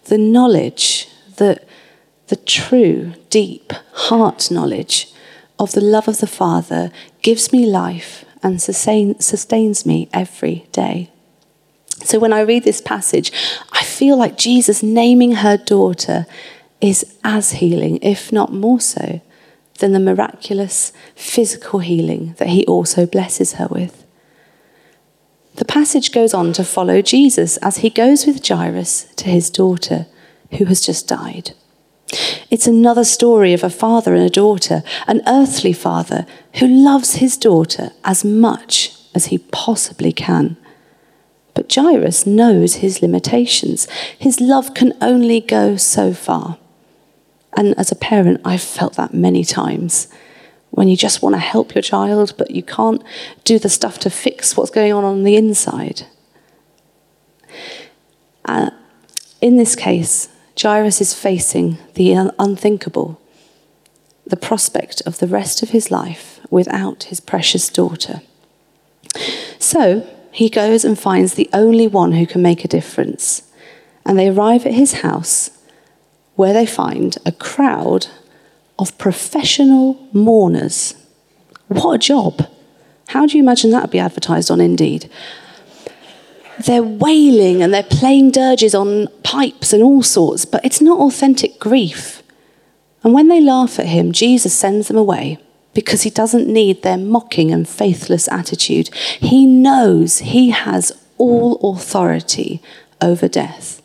the 0.06 0.18
knowledge 0.18 1.08
that 1.36 1.68
the 2.26 2.36
true, 2.36 3.12
deep 3.30 3.72
heart 3.92 4.50
knowledge 4.50 5.14
of 5.58 5.72
the 5.72 5.80
love 5.80 6.08
of 6.08 6.18
the 6.18 6.26
Father 6.26 6.90
gives 7.22 7.52
me 7.52 7.66
life 7.66 8.24
and 8.42 8.62
sustain, 8.62 9.18
sustains 9.20 9.84
me 9.84 10.08
every 10.12 10.66
day. 10.72 11.10
So 12.04 12.18
when 12.18 12.32
I 12.32 12.40
read 12.40 12.64
this 12.64 12.80
passage, 12.80 13.32
I 13.72 13.82
feel 13.82 14.16
like 14.16 14.38
Jesus 14.38 14.82
naming 14.82 15.32
her 15.32 15.56
daughter 15.56 16.26
is 16.80 17.16
as 17.24 17.52
healing, 17.52 17.98
if 18.02 18.32
not 18.32 18.52
more 18.52 18.80
so, 18.80 19.20
than 19.78 19.92
the 19.92 20.00
miraculous 20.00 20.92
physical 21.14 21.80
healing 21.80 22.34
that 22.38 22.48
he 22.48 22.64
also 22.66 23.06
blesses 23.06 23.54
her 23.54 23.66
with. 23.68 24.04
The 25.56 25.64
passage 25.64 26.12
goes 26.12 26.34
on 26.34 26.52
to 26.52 26.64
follow 26.64 27.02
Jesus 27.02 27.56
as 27.58 27.78
he 27.78 27.90
goes 27.90 28.26
with 28.26 28.46
Jairus 28.46 29.12
to 29.16 29.28
his 29.28 29.50
daughter, 29.50 30.06
who 30.52 30.66
has 30.66 30.80
just 30.80 31.08
died. 31.08 31.52
It's 32.50 32.66
another 32.66 33.04
story 33.04 33.52
of 33.52 33.62
a 33.62 33.70
father 33.70 34.14
and 34.14 34.24
a 34.24 34.30
daughter, 34.30 34.82
an 35.06 35.20
earthly 35.26 35.72
father 35.72 36.26
who 36.54 36.66
loves 36.66 37.16
his 37.16 37.36
daughter 37.36 37.90
as 38.04 38.24
much 38.24 38.94
as 39.14 39.26
he 39.26 39.38
possibly 39.38 40.12
can. 40.12 40.56
But 41.54 41.72
Jairus 41.74 42.26
knows 42.26 42.76
his 42.76 43.02
limitations. 43.02 43.88
His 44.18 44.40
love 44.40 44.74
can 44.74 44.94
only 45.00 45.40
go 45.40 45.76
so 45.76 46.14
far. 46.14 46.56
And 47.56 47.76
as 47.78 47.90
a 47.90 47.96
parent, 47.96 48.40
I've 48.44 48.62
felt 48.62 48.94
that 48.94 49.12
many 49.12 49.44
times 49.44 50.08
when 50.70 50.88
you 50.88 50.96
just 50.96 51.22
want 51.22 51.34
to 51.34 51.40
help 51.40 51.74
your 51.74 51.82
child, 51.82 52.34
but 52.38 52.52
you 52.52 52.62
can't 52.62 53.02
do 53.44 53.58
the 53.58 53.68
stuff 53.68 53.98
to 53.98 54.10
fix 54.10 54.56
what's 54.56 54.70
going 54.70 54.92
on 54.92 55.04
on 55.04 55.24
the 55.24 55.36
inside. 55.36 56.06
Uh, 58.44 58.70
in 59.40 59.56
this 59.56 59.74
case, 59.74 60.28
Jairus 60.60 61.00
is 61.00 61.14
facing 61.14 61.78
the 61.94 62.12
unthinkable, 62.38 63.20
the 64.26 64.36
prospect 64.36 65.02
of 65.06 65.18
the 65.18 65.26
rest 65.26 65.62
of 65.62 65.70
his 65.70 65.90
life 65.90 66.40
without 66.50 67.04
his 67.04 67.20
precious 67.20 67.68
daughter. 67.68 68.22
So 69.58 70.06
he 70.32 70.48
goes 70.48 70.84
and 70.84 70.98
finds 70.98 71.34
the 71.34 71.48
only 71.52 71.86
one 71.86 72.12
who 72.12 72.26
can 72.26 72.42
make 72.42 72.64
a 72.64 72.68
difference. 72.68 73.42
And 74.04 74.18
they 74.18 74.28
arrive 74.28 74.66
at 74.66 74.74
his 74.74 75.00
house 75.00 75.50
where 76.34 76.52
they 76.52 76.66
find 76.66 77.16
a 77.26 77.32
crowd 77.32 78.06
of 78.78 78.96
professional 78.98 80.08
mourners. 80.12 80.94
What 81.68 81.94
a 81.94 81.98
job! 81.98 82.48
How 83.08 83.26
do 83.26 83.36
you 83.36 83.42
imagine 83.42 83.70
that 83.70 83.82
would 83.82 83.90
be 83.90 83.98
advertised 83.98 84.50
on 84.50 84.60
Indeed? 84.60 85.10
They're 86.64 86.82
wailing 86.82 87.62
and 87.62 87.72
they're 87.72 87.82
playing 87.82 88.30
dirges 88.30 88.74
on 88.74 89.08
pipes 89.22 89.72
and 89.72 89.82
all 89.82 90.02
sorts, 90.02 90.44
but 90.44 90.64
it's 90.64 90.80
not 90.80 90.98
authentic 91.00 91.58
grief. 91.58 92.22
And 93.02 93.14
when 93.14 93.28
they 93.28 93.40
laugh 93.40 93.78
at 93.78 93.86
him, 93.86 94.12
Jesus 94.12 94.54
sends 94.54 94.88
them 94.88 94.96
away 94.96 95.38
because 95.74 96.02
he 96.02 96.10
doesn't 96.10 96.48
need 96.48 96.82
their 96.82 96.98
mocking 96.98 97.52
and 97.52 97.68
faithless 97.68 98.28
attitude. 98.28 98.88
He 99.20 99.46
knows 99.46 100.18
he 100.18 100.50
has 100.50 100.92
all 101.16 101.58
authority 101.62 102.60
over 103.00 103.28
death. 103.28 103.80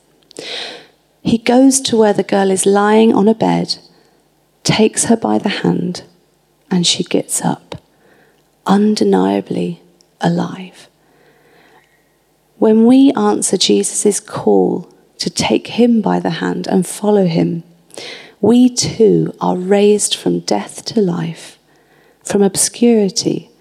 He 1.21 1.37
goes 1.37 1.79
to 1.81 1.97
where 1.97 2.13
the 2.13 2.23
girl 2.23 2.49
is 2.49 2.65
lying 2.65 3.13
on 3.13 3.27
a 3.27 3.35
bed, 3.35 3.77
takes 4.63 5.05
her 5.05 5.15
by 5.15 5.37
the 5.37 5.49
hand, 5.49 6.03
and 6.71 6.85
she 6.85 7.03
gets 7.03 7.41
up, 7.41 7.81
undeniably 8.65 9.81
alive. 10.19 10.89
When 12.63 12.85
we 12.85 13.11
answer 13.11 13.57
Jesus' 13.57 14.21
call 14.21 14.89
to 15.17 15.29
take 15.29 15.67
him 15.67 15.99
by 15.99 16.21
the 16.21 16.39
hand 16.39 16.65
and 16.65 16.87
follow 16.87 17.25
him, 17.25 17.63
we 18.39 18.69
too 18.69 19.35
are 19.41 19.57
raised 19.57 20.15
from 20.15 20.39
death 20.39 20.85
to 20.85 21.01
life, 21.01 21.59
from 22.23 22.41
obscurity 22.41 23.51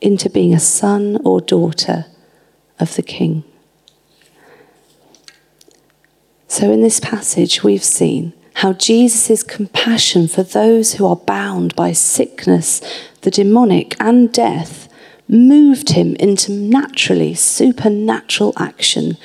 into 0.00 0.30
being 0.30 0.54
a 0.54 0.60
son 0.60 1.20
or 1.24 1.40
daughter 1.40 2.06
of 2.78 2.94
the 2.94 3.02
King. 3.02 3.42
So, 6.46 6.70
in 6.70 6.80
this 6.80 7.00
passage, 7.00 7.64
we've 7.64 7.82
seen 7.82 8.34
how 8.54 8.72
Jesus' 8.72 9.42
compassion 9.42 10.28
for 10.28 10.44
those 10.44 10.94
who 10.94 11.06
are 11.08 11.16
bound 11.16 11.74
by 11.74 11.90
sickness, 11.90 12.80
the 13.22 13.32
demonic, 13.32 13.96
and 13.98 14.32
death 14.32 14.87
moved 15.28 15.90
him 15.90 16.16
into 16.16 16.50
naturally 16.50 17.34
supernatural 17.34 18.54
action. 18.56 19.16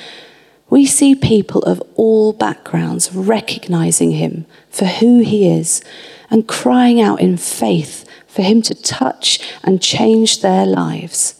We 0.69 0.85
see 0.85 1.15
people 1.15 1.61
of 1.63 1.81
all 1.95 2.33
backgrounds 2.33 3.13
recognizing 3.13 4.11
him 4.11 4.45
for 4.69 4.85
who 4.85 5.21
he 5.21 5.47
is 5.47 5.81
and 6.29 6.47
crying 6.47 6.99
out 6.99 7.21
in 7.21 7.37
faith 7.37 8.05
for 8.27 8.41
him 8.41 8.61
to 8.63 8.73
touch 8.73 9.39
and 9.63 9.81
change 9.81 10.41
their 10.41 10.65
lives. 10.65 11.35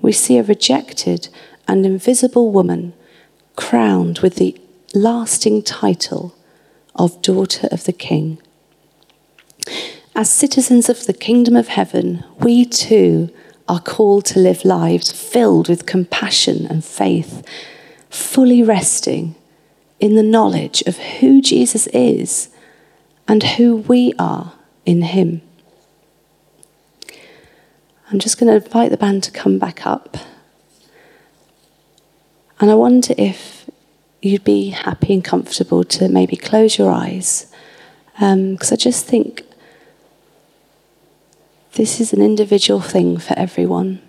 We 0.00 0.12
see 0.12 0.38
a 0.38 0.42
rejected 0.42 1.28
and 1.68 1.86
invisible 1.86 2.50
woman 2.50 2.92
crowned 3.54 4.18
with 4.18 4.36
the 4.36 4.60
lasting 4.94 5.62
title 5.62 6.34
of 6.96 7.22
Daughter 7.22 7.68
of 7.70 7.84
the 7.84 7.92
King. 7.92 8.38
As 10.16 10.28
citizens 10.28 10.88
of 10.88 11.06
the 11.06 11.12
kingdom 11.12 11.54
of 11.54 11.68
heaven, 11.68 12.24
we 12.40 12.64
too 12.64 13.30
are 13.70 13.78
called 13.78 14.24
to 14.24 14.40
live 14.40 14.64
lives 14.64 15.12
filled 15.12 15.68
with 15.68 15.86
compassion 15.86 16.66
and 16.66 16.84
faith, 16.84 17.46
fully 18.10 18.64
resting 18.64 19.36
in 20.00 20.16
the 20.16 20.24
knowledge 20.24 20.82
of 20.88 20.98
who 20.98 21.40
Jesus 21.40 21.86
is 21.88 22.48
and 23.28 23.44
who 23.44 23.76
we 23.76 24.12
are 24.18 24.54
in 24.84 25.02
Him. 25.02 25.40
I'm 28.10 28.18
just 28.18 28.40
going 28.40 28.48
to 28.48 28.64
invite 28.64 28.90
the 28.90 28.96
band 28.96 29.22
to 29.22 29.30
come 29.30 29.60
back 29.60 29.86
up. 29.86 30.16
And 32.58 32.72
I 32.72 32.74
wonder 32.74 33.14
if 33.16 33.70
you'd 34.20 34.42
be 34.42 34.70
happy 34.70 35.14
and 35.14 35.24
comfortable 35.24 35.84
to 35.84 36.08
maybe 36.08 36.36
close 36.36 36.76
your 36.76 36.90
eyes. 36.90 37.46
Because 38.14 38.72
um, 38.72 38.74
I 38.74 38.76
just 38.76 39.06
think 39.06 39.44
this 41.74 42.00
is 42.00 42.12
an 42.12 42.20
individual 42.20 42.80
thing 42.80 43.18
for 43.18 43.38
everyone. 43.38 44.00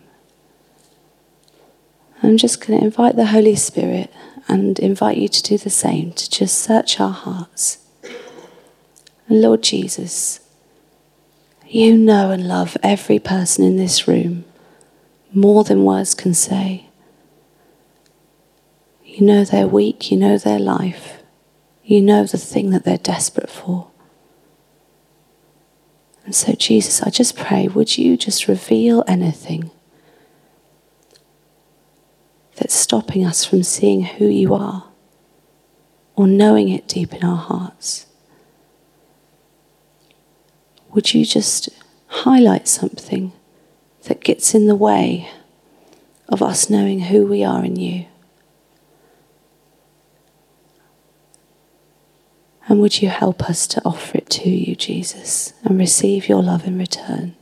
I'm 2.23 2.37
just 2.37 2.65
going 2.65 2.79
to 2.79 2.85
invite 2.85 3.15
the 3.15 3.27
Holy 3.27 3.55
Spirit 3.55 4.11
and 4.47 4.77
invite 4.79 5.17
you 5.17 5.27
to 5.27 5.43
do 5.43 5.57
the 5.57 5.69
same, 5.69 6.11
to 6.13 6.29
just 6.29 6.57
search 6.57 6.99
our 6.99 7.11
hearts. 7.11 7.79
And 9.27 9.41
Lord 9.41 9.63
Jesus, 9.63 10.39
you 11.67 11.97
know 11.97 12.31
and 12.31 12.47
love 12.47 12.75
every 12.83 13.19
person 13.19 13.63
in 13.63 13.77
this 13.77 14.07
room 14.07 14.43
more 15.33 15.63
than 15.63 15.85
words 15.85 16.13
can 16.13 16.33
say. 16.33 16.87
You 19.05 19.21
know 19.21 19.43
they're 19.43 19.67
weak, 19.67 20.11
you 20.11 20.17
know 20.17 20.37
their 20.37 20.59
life, 20.59 21.21
you 21.83 22.01
know 22.01 22.25
the 22.25 22.37
thing 22.37 22.71
that 22.71 22.83
they're 22.83 22.97
desperate 22.97 23.49
for. 23.49 23.90
And 26.31 26.35
so, 26.37 26.53
Jesus, 26.53 27.01
I 27.01 27.09
just 27.09 27.35
pray, 27.35 27.67
would 27.67 27.97
you 27.97 28.15
just 28.15 28.47
reveal 28.47 29.03
anything 29.05 29.69
that's 32.55 32.73
stopping 32.73 33.25
us 33.25 33.43
from 33.43 33.63
seeing 33.63 34.03
who 34.03 34.27
you 34.27 34.53
are 34.53 34.85
or 36.15 36.27
knowing 36.27 36.69
it 36.69 36.87
deep 36.87 37.13
in 37.13 37.25
our 37.25 37.35
hearts? 37.35 38.05
Would 40.93 41.13
you 41.13 41.25
just 41.25 41.67
highlight 42.07 42.69
something 42.69 43.33
that 44.03 44.23
gets 44.23 44.55
in 44.55 44.67
the 44.67 44.75
way 44.75 45.29
of 46.29 46.41
us 46.41 46.69
knowing 46.69 47.01
who 47.01 47.27
we 47.27 47.43
are 47.43 47.65
in 47.65 47.75
you? 47.75 48.05
And 52.71 52.79
would 52.79 53.01
you 53.01 53.09
help 53.09 53.49
us 53.49 53.67
to 53.67 53.81
offer 53.83 54.19
it 54.19 54.29
to 54.29 54.49
you, 54.49 54.77
Jesus, 54.77 55.51
and 55.65 55.77
receive 55.77 56.29
your 56.29 56.41
love 56.41 56.65
in 56.65 56.77
return? 56.77 57.35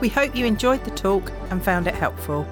We 0.00 0.08
hope 0.08 0.36
you 0.36 0.46
enjoyed 0.46 0.84
the 0.84 0.92
talk 0.92 1.32
and 1.50 1.60
found 1.60 1.88
it 1.88 1.96
helpful. 1.96 2.44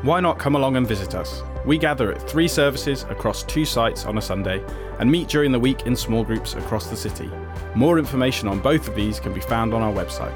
Why 0.00 0.20
not 0.20 0.38
come 0.38 0.56
along 0.56 0.76
and 0.76 0.88
visit 0.88 1.14
us? 1.14 1.42
We 1.66 1.76
gather 1.76 2.10
at 2.10 2.26
three 2.26 2.48
services 2.48 3.02
across 3.10 3.42
two 3.42 3.66
sites 3.66 4.06
on 4.06 4.16
a 4.16 4.22
Sunday 4.22 4.64
and 4.98 5.12
meet 5.12 5.28
during 5.28 5.52
the 5.52 5.60
week 5.60 5.82
in 5.82 5.94
small 5.94 6.24
groups 6.24 6.54
across 6.54 6.88
the 6.88 6.96
city. 6.96 7.30
More 7.74 7.98
information 7.98 8.48
on 8.48 8.60
both 8.60 8.88
of 8.88 8.94
these 8.94 9.20
can 9.20 9.34
be 9.34 9.40
found 9.40 9.74
on 9.74 9.82
our 9.82 9.92
website. 9.92 10.32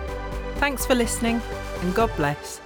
Thanks 0.56 0.84
for 0.84 0.94
listening 0.94 1.40
and 1.80 1.94
God 1.94 2.14
bless. 2.16 2.60